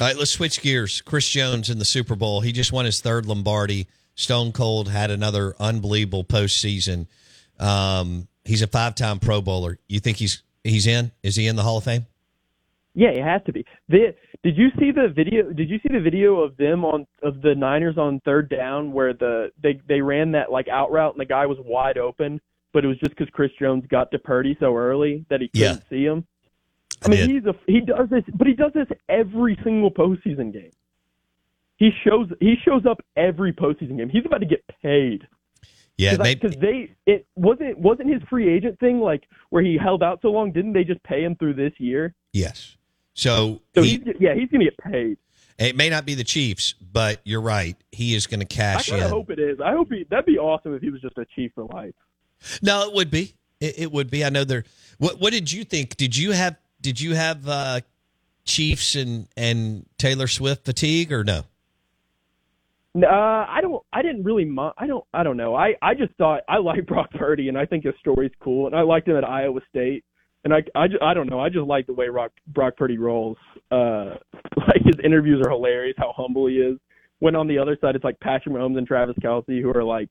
All 0.00 0.06
right, 0.06 0.16
let's 0.16 0.32
switch 0.32 0.60
gears. 0.60 1.00
Chris 1.02 1.28
Jones 1.28 1.70
in 1.70 1.78
the 1.78 1.84
Super 1.84 2.16
Bowl. 2.16 2.40
He 2.40 2.50
just 2.50 2.72
won 2.72 2.84
his 2.84 3.00
third 3.00 3.26
Lombardi. 3.26 3.86
Stone 4.16 4.52
Cold 4.52 4.88
had 4.88 5.10
another 5.10 5.54
unbelievable 5.60 6.24
postseason. 6.24 7.06
Um, 7.58 8.28
he's 8.44 8.62
a 8.62 8.66
five-time 8.66 9.18
Pro 9.18 9.40
Bowler. 9.40 9.78
You 9.88 10.00
think 10.00 10.16
he's 10.16 10.42
he's 10.62 10.86
in? 10.86 11.12
Is 11.22 11.36
he 11.36 11.46
in 11.46 11.56
the 11.56 11.62
Hall 11.62 11.78
of 11.78 11.84
Fame? 11.84 12.06
Yeah, 12.94 13.08
it 13.08 13.22
has 13.24 13.42
to 13.46 13.52
be. 13.52 13.64
The, 13.88 14.14
did 14.44 14.56
you 14.56 14.68
see 14.78 14.92
the 14.92 15.08
video? 15.14 15.52
Did 15.52 15.68
you 15.68 15.78
see 15.78 15.92
the 15.92 16.00
video 16.00 16.36
of 16.40 16.56
them 16.56 16.84
on 16.84 17.06
of 17.22 17.42
the 17.42 17.54
Niners 17.54 17.98
on 17.98 18.20
third 18.24 18.48
down 18.48 18.92
where 18.92 19.12
the 19.12 19.50
they 19.62 19.80
they 19.88 20.00
ran 20.00 20.30
that 20.32 20.52
like 20.52 20.68
out 20.68 20.92
route 20.92 21.12
and 21.14 21.20
the 21.20 21.24
guy 21.24 21.46
was 21.46 21.58
wide 21.64 21.98
open, 21.98 22.40
but 22.72 22.84
it 22.84 22.88
was 22.88 22.98
just 22.98 23.10
because 23.16 23.28
Chris 23.32 23.50
Jones 23.58 23.84
got 23.88 24.10
to 24.12 24.18
Purdy 24.18 24.56
so 24.60 24.76
early 24.76 25.24
that 25.28 25.40
he 25.40 25.48
couldn't 25.48 25.82
Yeah. 25.82 25.88
see 25.90 26.04
him. 26.04 26.24
I 27.02 27.06
I 27.06 27.10
mean, 27.10 27.18
did. 27.20 27.30
he's 27.30 27.44
a 27.46 27.54
he 27.66 27.80
does 27.80 28.08
this, 28.10 28.22
but 28.32 28.46
he 28.46 28.54
does 28.54 28.72
this 28.74 28.86
every 29.08 29.58
single 29.64 29.90
postseason 29.90 30.52
game. 30.52 30.70
He 31.76 31.90
shows 32.06 32.28
he 32.38 32.54
shows 32.64 32.86
up 32.86 33.00
every 33.16 33.52
postseason 33.52 33.96
game. 33.96 34.08
He's 34.08 34.24
about 34.24 34.38
to 34.38 34.46
get 34.46 34.62
paid 34.82 35.26
Yeah, 35.98 36.16
because 36.16 36.56
they 36.60 36.94
it 37.06 37.26
wasn't 37.34 37.76
wasn't 37.78 38.10
his 38.12 38.22
free 38.30 38.48
agent 38.48 38.78
thing 38.78 39.00
like 39.00 39.24
where 39.50 39.64
he 39.64 39.76
held 39.76 40.02
out 40.04 40.20
so 40.22 40.28
long. 40.30 40.52
Didn't 40.52 40.72
they 40.74 40.84
just 40.84 41.02
pay 41.02 41.24
him 41.24 41.34
through 41.34 41.54
this 41.54 41.72
year? 41.78 42.14
yes. 42.32 42.76
So, 43.14 43.60
So 43.74 43.82
he, 43.82 44.02
he's, 44.04 44.14
yeah, 44.20 44.34
he's 44.34 44.48
gonna 44.50 44.64
get 44.64 44.76
paid. 44.78 45.16
it 45.58 45.76
may 45.76 45.88
not 45.88 46.04
be 46.04 46.14
the 46.14 46.24
Chiefs, 46.24 46.74
but 46.92 47.20
you're 47.24 47.40
right. 47.40 47.76
He 47.92 48.14
is 48.14 48.26
going 48.26 48.40
to 48.40 48.46
cash 48.46 48.88
kind 48.88 49.00
in. 49.00 49.04
of 49.06 49.10
hope 49.12 49.30
it 49.30 49.38
is. 49.38 49.60
I 49.60 49.72
hope 49.72 49.88
he. 49.92 50.04
That'd 50.10 50.26
be 50.26 50.36
awesome 50.38 50.74
if 50.74 50.82
he 50.82 50.90
was 50.90 51.00
just 51.00 51.16
a 51.16 51.24
chief 51.36 51.52
for 51.54 51.64
life. 51.64 51.94
No, 52.60 52.88
it 52.88 52.92
would 52.94 53.10
be. 53.10 53.34
It, 53.60 53.78
it 53.78 53.92
would 53.92 54.10
be. 54.10 54.24
I 54.24 54.30
know 54.30 54.42
there. 54.44 54.64
What 54.98 55.20
What 55.20 55.32
did 55.32 55.50
you 55.52 55.64
think? 55.64 55.96
Did 55.96 56.16
you 56.16 56.32
have 56.32 56.56
Did 56.80 57.00
you 57.00 57.14
have 57.14 57.48
uh, 57.48 57.80
Chiefs 58.44 58.96
and 58.96 59.28
and 59.36 59.86
Taylor 59.96 60.26
Swift 60.26 60.64
fatigue 60.64 61.12
or 61.12 61.22
no? 61.24 61.44
Uh, 62.96 63.06
I 63.08 63.58
don't. 63.60 63.82
I 63.92 64.02
didn't 64.02 64.22
really. 64.24 64.48
I 64.78 64.86
don't. 64.86 65.04
I 65.12 65.22
don't 65.22 65.36
know. 65.36 65.54
I. 65.56 65.74
I 65.82 65.94
just 65.94 66.12
thought 66.14 66.42
I 66.48 66.58
like 66.58 66.86
Brock 66.88 67.10
Purdy, 67.12 67.48
and 67.48 67.58
I 67.58 67.66
think 67.66 67.84
his 67.84 67.94
story's 68.00 68.30
cool, 68.40 68.66
and 68.66 68.74
I 68.76 68.82
liked 68.82 69.08
him 69.08 69.16
at 69.16 69.24
Iowa 69.24 69.60
State, 69.68 70.04
and 70.44 70.52
I. 70.52 70.62
I. 70.74 70.86
I 71.02 71.14
don't 71.14 71.28
know. 71.28 71.40
I 71.40 71.48
just 71.48 71.66
like 71.66 71.86
the 71.86 71.92
way 71.92 72.08
Brock 72.08 72.32
Brock 72.46 72.76
Purdy 72.76 72.98
rolls. 72.98 73.36
Uh, 73.70 74.14
like 74.56 74.82
his 74.84 74.96
interviews 75.02 75.42
are 75.44 75.50
hilarious. 75.50 75.96
How 75.98 76.12
humble 76.16 76.46
he 76.46 76.56
is. 76.56 76.78
When 77.20 77.36
on 77.36 77.48
the 77.48 77.58
other 77.58 77.76
side, 77.80 77.94
it's 77.94 78.04
like 78.04 78.20
Patrick 78.20 78.54
Mahomes 78.54 78.76
and 78.76 78.86
Travis 78.86 79.16
Kelce, 79.22 79.62
who 79.62 79.70
are 79.70 79.84
like 79.84 80.10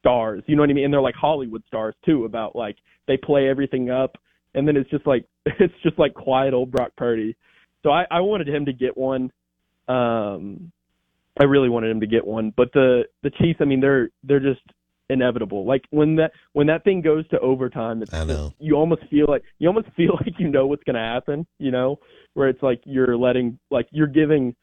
stars. 0.00 0.42
You 0.46 0.56
know 0.56 0.62
what 0.62 0.70
I 0.70 0.74
mean? 0.74 0.84
And 0.84 0.94
they're 0.94 1.00
like 1.00 1.14
Hollywood 1.14 1.62
stars 1.66 1.94
too. 2.04 2.24
About 2.24 2.54
like 2.54 2.76
they 3.08 3.16
play 3.16 3.48
everything 3.48 3.90
up, 3.90 4.16
and 4.54 4.66
then 4.66 4.76
it's 4.76 4.90
just 4.90 5.06
like 5.06 5.26
it's 5.46 5.74
just 5.82 5.98
like 5.98 6.14
quiet 6.14 6.54
old 6.54 6.70
Brock 6.70 6.92
Purdy. 6.96 7.36
So 7.82 7.90
I. 7.90 8.04
I 8.10 8.20
wanted 8.20 8.48
him 8.48 8.66
to 8.66 8.72
get 8.72 8.96
one. 8.96 9.30
Um, 9.88 10.72
I 11.38 11.44
really 11.44 11.68
wanted 11.68 11.90
him 11.90 12.00
to 12.00 12.06
get 12.06 12.26
one, 12.26 12.52
but 12.56 12.72
the 12.72 13.04
the 13.22 13.30
Chiefs, 13.30 13.58
I 13.60 13.64
mean, 13.64 13.80
they're 13.80 14.10
they're 14.24 14.40
just 14.40 14.62
inevitable. 15.08 15.64
Like 15.66 15.84
when 15.90 16.16
that 16.16 16.32
when 16.52 16.66
that 16.68 16.84
thing 16.84 17.00
goes 17.00 17.26
to 17.28 17.38
overtime, 17.40 18.02
it's 18.02 18.12
I 18.12 18.24
know. 18.24 18.52
you 18.58 18.74
almost 18.74 19.02
feel 19.10 19.26
like 19.28 19.42
you 19.58 19.68
almost 19.68 19.88
feel 19.96 20.12
like 20.14 20.38
you 20.38 20.48
know 20.48 20.66
what's 20.66 20.84
going 20.84 20.94
to 20.94 21.00
happen. 21.00 21.46
You 21.58 21.70
know, 21.70 21.98
where 22.34 22.48
it's 22.48 22.62
like 22.62 22.80
you're 22.84 23.16
letting 23.16 23.58
like 23.70 23.88
you're 23.90 24.06
giving 24.06 24.54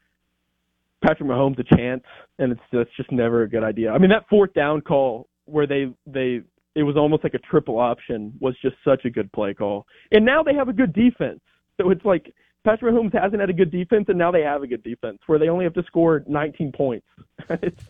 Patrick 1.04 1.28
Mahomes 1.28 1.58
a 1.58 1.76
chance, 1.76 2.04
and 2.38 2.52
it's 2.52 2.60
that's 2.72 2.90
just 2.96 3.12
never 3.12 3.42
a 3.42 3.48
good 3.48 3.64
idea. 3.64 3.92
I 3.92 3.98
mean, 3.98 4.10
that 4.10 4.28
fourth 4.28 4.54
down 4.54 4.80
call 4.80 5.28
where 5.46 5.66
they 5.66 5.92
they 6.06 6.42
it 6.74 6.82
was 6.82 6.96
almost 6.96 7.22
like 7.22 7.34
a 7.34 7.38
triple 7.38 7.78
option 7.78 8.32
was 8.40 8.54
just 8.60 8.76
such 8.84 9.04
a 9.04 9.10
good 9.10 9.30
play 9.32 9.54
call, 9.54 9.86
and 10.12 10.24
now 10.24 10.42
they 10.42 10.54
have 10.54 10.68
a 10.68 10.72
good 10.72 10.92
defense. 10.92 11.40
So 11.80 11.90
it's 11.90 12.04
like 12.04 12.32
Patrick 12.64 12.94
Mahomes 12.94 13.12
hasn't 13.12 13.40
had 13.40 13.50
a 13.50 13.54
good 13.54 13.70
defense, 13.70 14.06
and 14.08 14.18
now 14.18 14.30
they 14.30 14.42
have 14.42 14.62
a 14.62 14.66
good 14.66 14.82
defense 14.82 15.18
where 15.26 15.38
they 15.38 15.48
only 15.48 15.64
have 15.64 15.74
to 15.74 15.82
score 15.84 16.24
19 16.26 16.72
points. 16.72 17.06
it's, 17.50 17.84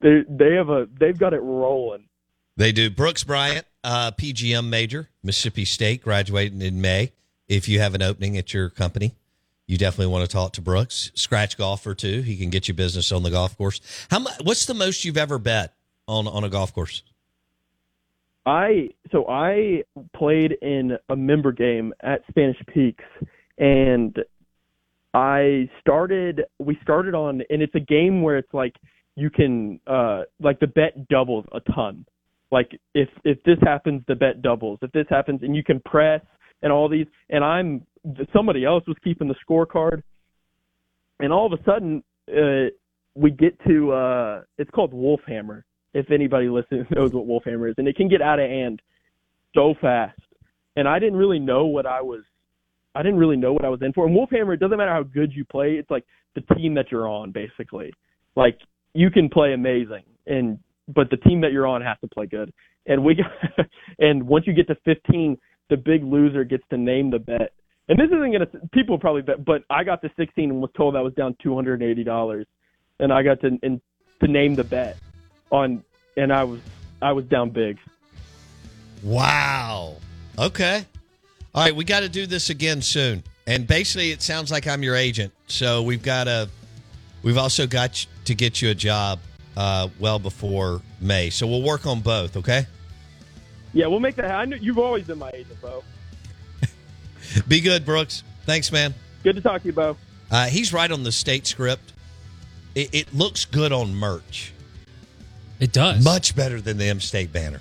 they 0.00 0.24
they 0.28 0.54
have 0.54 0.68
a 0.68 0.88
they've 0.98 1.18
got 1.18 1.34
it 1.34 1.40
rolling. 1.40 2.08
They 2.56 2.72
do. 2.72 2.88
Brooks 2.88 3.22
Bryant, 3.22 3.66
uh, 3.84 4.12
PGM 4.12 4.68
major, 4.68 5.10
Mississippi 5.22 5.64
State, 5.64 6.02
graduating 6.02 6.62
in 6.62 6.80
May. 6.80 7.12
If 7.48 7.68
you 7.68 7.80
have 7.80 7.94
an 7.94 8.02
opening 8.02 8.38
at 8.38 8.54
your 8.54 8.70
company, 8.70 9.14
you 9.66 9.76
definitely 9.76 10.12
want 10.12 10.28
to 10.28 10.32
talk 10.32 10.52
to 10.54 10.62
Brooks. 10.62 11.12
Scratch 11.14 11.58
golfer 11.58 11.94
too. 11.94 12.22
He 12.22 12.36
can 12.36 12.50
get 12.50 12.66
you 12.66 12.74
business 12.74 13.12
on 13.12 13.22
the 13.22 13.30
golf 13.30 13.56
course. 13.58 13.80
How 14.10 14.20
much? 14.20 14.34
What's 14.42 14.66
the 14.66 14.74
most 14.74 15.04
you've 15.04 15.18
ever 15.18 15.38
bet 15.38 15.74
on 16.08 16.26
on 16.26 16.44
a 16.44 16.48
golf 16.48 16.74
course? 16.74 17.02
I 18.46 18.90
so 19.10 19.26
I 19.28 19.82
played 20.14 20.52
in 20.62 20.96
a 21.08 21.16
member 21.16 21.50
game 21.50 21.92
at 22.00 22.22
Spanish 22.30 22.58
Peaks 22.72 23.04
and 23.58 24.16
I 25.12 25.68
started 25.80 26.44
we 26.60 26.78
started 26.82 27.14
on 27.14 27.42
and 27.50 27.60
it's 27.60 27.74
a 27.74 27.80
game 27.80 28.22
where 28.22 28.38
it's 28.38 28.54
like 28.54 28.76
you 29.16 29.30
can 29.30 29.80
uh 29.86 30.22
like 30.40 30.60
the 30.60 30.66
bet 30.66 31.08
doubles 31.08 31.44
a 31.52 31.60
ton. 31.72 32.06
Like 32.52 32.70
if 32.94 33.08
if 33.24 33.42
this 33.44 33.58
happens, 33.62 34.02
the 34.06 34.14
bet 34.14 34.42
doubles. 34.42 34.78
If 34.82 34.92
this 34.92 35.06
happens, 35.10 35.40
and 35.42 35.56
you 35.56 35.64
can 35.64 35.80
press 35.80 36.20
and 36.62 36.72
all 36.72 36.88
these, 36.88 37.06
and 37.28 37.44
I'm 37.44 37.86
somebody 38.32 38.64
else 38.64 38.84
was 38.86 38.96
keeping 39.02 39.28
the 39.28 39.34
scorecard, 39.48 40.02
and 41.18 41.32
all 41.32 41.52
of 41.52 41.58
a 41.58 41.62
sudden 41.64 42.04
uh, 42.30 42.70
we 43.14 43.30
get 43.30 43.58
to 43.66 43.92
uh, 43.92 44.42
it's 44.58 44.70
called 44.70 44.92
Wolfhammer. 44.92 45.62
If 45.94 46.10
anybody 46.10 46.48
listens 46.48 46.86
knows 46.94 47.12
what 47.12 47.26
Wolfhammer 47.26 47.70
is, 47.70 47.74
and 47.78 47.88
it 47.88 47.96
can 47.96 48.08
get 48.08 48.22
out 48.22 48.38
of 48.38 48.48
hand 48.48 48.80
so 49.54 49.74
fast. 49.80 50.20
And 50.76 50.86
I 50.86 50.98
didn't 50.98 51.16
really 51.16 51.38
know 51.38 51.64
what 51.64 51.86
I 51.86 52.02
was. 52.02 52.22
I 52.94 53.02
didn't 53.02 53.18
really 53.18 53.36
know 53.36 53.52
what 53.52 53.64
I 53.64 53.68
was 53.68 53.80
in 53.82 53.92
for. 53.92 54.06
And 54.06 54.16
Wolfhammer, 54.16 54.54
it 54.54 54.60
doesn't 54.60 54.76
matter 54.76 54.92
how 54.92 55.02
good 55.02 55.32
you 55.32 55.44
play. 55.44 55.72
It's 55.72 55.90
like 55.90 56.04
the 56.34 56.42
team 56.54 56.74
that 56.74 56.90
you're 56.90 57.08
on, 57.08 57.32
basically. 57.32 57.92
Like 58.36 58.58
you 58.96 59.10
can 59.10 59.28
play 59.28 59.52
amazing, 59.52 60.02
and 60.26 60.58
but 60.88 61.10
the 61.10 61.16
team 61.16 61.40
that 61.42 61.52
you're 61.52 61.66
on 61.66 61.82
has 61.82 61.96
to 62.00 62.08
play 62.08 62.26
good. 62.26 62.52
And 62.86 63.04
we 63.04 63.22
and 63.98 64.26
once 64.26 64.46
you 64.46 64.52
get 64.52 64.68
to 64.68 64.76
15, 64.84 65.38
the 65.70 65.76
big 65.76 66.04
loser 66.04 66.44
gets 66.44 66.64
to 66.70 66.76
name 66.76 67.10
the 67.10 67.18
bet. 67.18 67.52
And 67.88 67.98
this 67.98 68.06
isn't 68.06 68.32
gonna 68.32 68.68
people 68.72 68.98
probably 68.98 69.22
bet, 69.22 69.44
but 69.44 69.62
I 69.70 69.84
got 69.84 70.02
to 70.02 70.10
16 70.16 70.50
and 70.50 70.60
was 70.60 70.70
told 70.76 70.94
that 70.94 71.04
was 71.04 71.14
down 71.14 71.36
280 71.42 72.04
dollars, 72.04 72.46
and 72.98 73.12
I 73.12 73.22
got 73.22 73.40
to 73.42 73.58
and 73.62 73.80
to 74.20 74.28
name 74.28 74.54
the 74.54 74.64
bet 74.64 74.96
on, 75.50 75.84
and 76.16 76.32
I 76.32 76.44
was 76.44 76.60
I 77.02 77.12
was 77.12 77.24
down 77.26 77.50
big. 77.50 77.78
Wow. 79.02 79.96
Okay. 80.38 80.84
All 81.54 81.62
right, 81.62 81.74
we 81.74 81.84
got 81.84 82.00
to 82.00 82.08
do 82.08 82.26
this 82.26 82.50
again 82.50 82.82
soon. 82.82 83.22
And 83.46 83.66
basically, 83.66 84.10
it 84.10 84.20
sounds 84.20 84.50
like 84.50 84.66
I'm 84.66 84.82
your 84.82 84.96
agent. 84.96 85.32
So 85.46 85.82
we've 85.82 86.02
got 86.02 86.24
to. 86.24 86.48
We've 87.26 87.38
also 87.38 87.66
got 87.66 88.06
to 88.26 88.34
get 88.36 88.62
you 88.62 88.70
a 88.70 88.74
job 88.74 89.18
uh, 89.56 89.88
well 89.98 90.20
before 90.20 90.80
May. 91.00 91.30
So 91.30 91.44
we'll 91.48 91.64
work 91.64 91.84
on 91.84 91.98
both. 91.98 92.36
Okay. 92.36 92.64
Yeah, 93.72 93.88
we'll 93.88 93.98
make 93.98 94.14
that. 94.14 94.30
I 94.30 94.44
know 94.44 94.54
you've 94.54 94.78
always 94.78 95.08
been 95.08 95.18
my 95.18 95.32
agent, 95.34 95.60
Bo. 95.60 95.82
Be 97.48 97.60
good, 97.60 97.84
Brooks. 97.84 98.22
Thanks, 98.44 98.70
man. 98.70 98.94
Good 99.24 99.34
to 99.34 99.42
talk 99.42 99.62
to 99.62 99.66
you, 99.66 99.72
Bo. 99.72 99.96
Uh, 100.30 100.46
he's 100.46 100.72
right 100.72 100.88
on 100.88 101.02
the 101.02 101.10
state 101.10 101.48
script. 101.48 101.94
It, 102.76 102.94
it 102.94 103.12
looks 103.12 103.44
good 103.44 103.72
on 103.72 103.92
merch. 103.92 104.52
It 105.58 105.72
does. 105.72 106.04
Much 106.04 106.36
better 106.36 106.60
than 106.60 106.78
the 106.78 106.84
M 106.84 107.00
State 107.00 107.32
banner. 107.32 107.60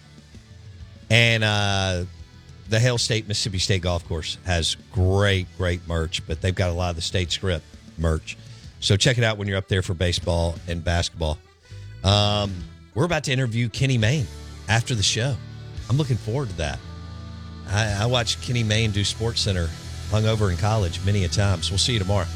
And 1.09 1.43
uh, 1.43 2.03
the 2.69 2.79
Hail 2.79 2.99
State 2.99 3.27
Mississippi 3.27 3.57
State 3.57 3.81
Golf 3.81 4.07
Course 4.07 4.37
has 4.45 4.77
great, 4.91 5.47
great 5.57 5.87
merch, 5.87 6.21
but 6.27 6.39
they've 6.39 6.53
got 6.53 6.69
a 6.69 6.73
lot 6.73 6.91
of 6.91 6.97
the 6.97 7.01
state 7.01 7.31
script 7.31 7.65
merch. 7.97 8.37
So 8.85 8.95
check 8.95 9.17
it 9.17 9.23
out 9.23 9.39
when 9.39 9.47
you're 9.47 9.57
up 9.57 9.67
there 9.67 9.81
for 9.81 9.95
baseball 9.95 10.53
and 10.67 10.83
basketball. 10.83 11.39
Um, 12.03 12.53
we're 12.93 13.05
about 13.05 13.23
to 13.23 13.31
interview 13.31 13.67
Kenny 13.67 13.97
Mayne 13.97 14.27
after 14.69 14.93
the 14.93 15.01
show. 15.01 15.35
I'm 15.89 15.97
looking 15.97 16.17
forward 16.17 16.49
to 16.49 16.57
that. 16.57 16.77
I, 17.67 18.03
I 18.03 18.05
watched 18.05 18.43
Kenny 18.43 18.61
Mayne 18.61 18.91
do 18.91 19.03
Sports 19.03 19.41
Center 19.41 19.69
hungover 20.11 20.51
in 20.51 20.57
college 20.57 21.03
many 21.03 21.23
a 21.23 21.27
times. 21.27 21.71
We'll 21.71 21.79
see 21.79 21.93
you 21.93 21.99
tomorrow. 21.99 22.27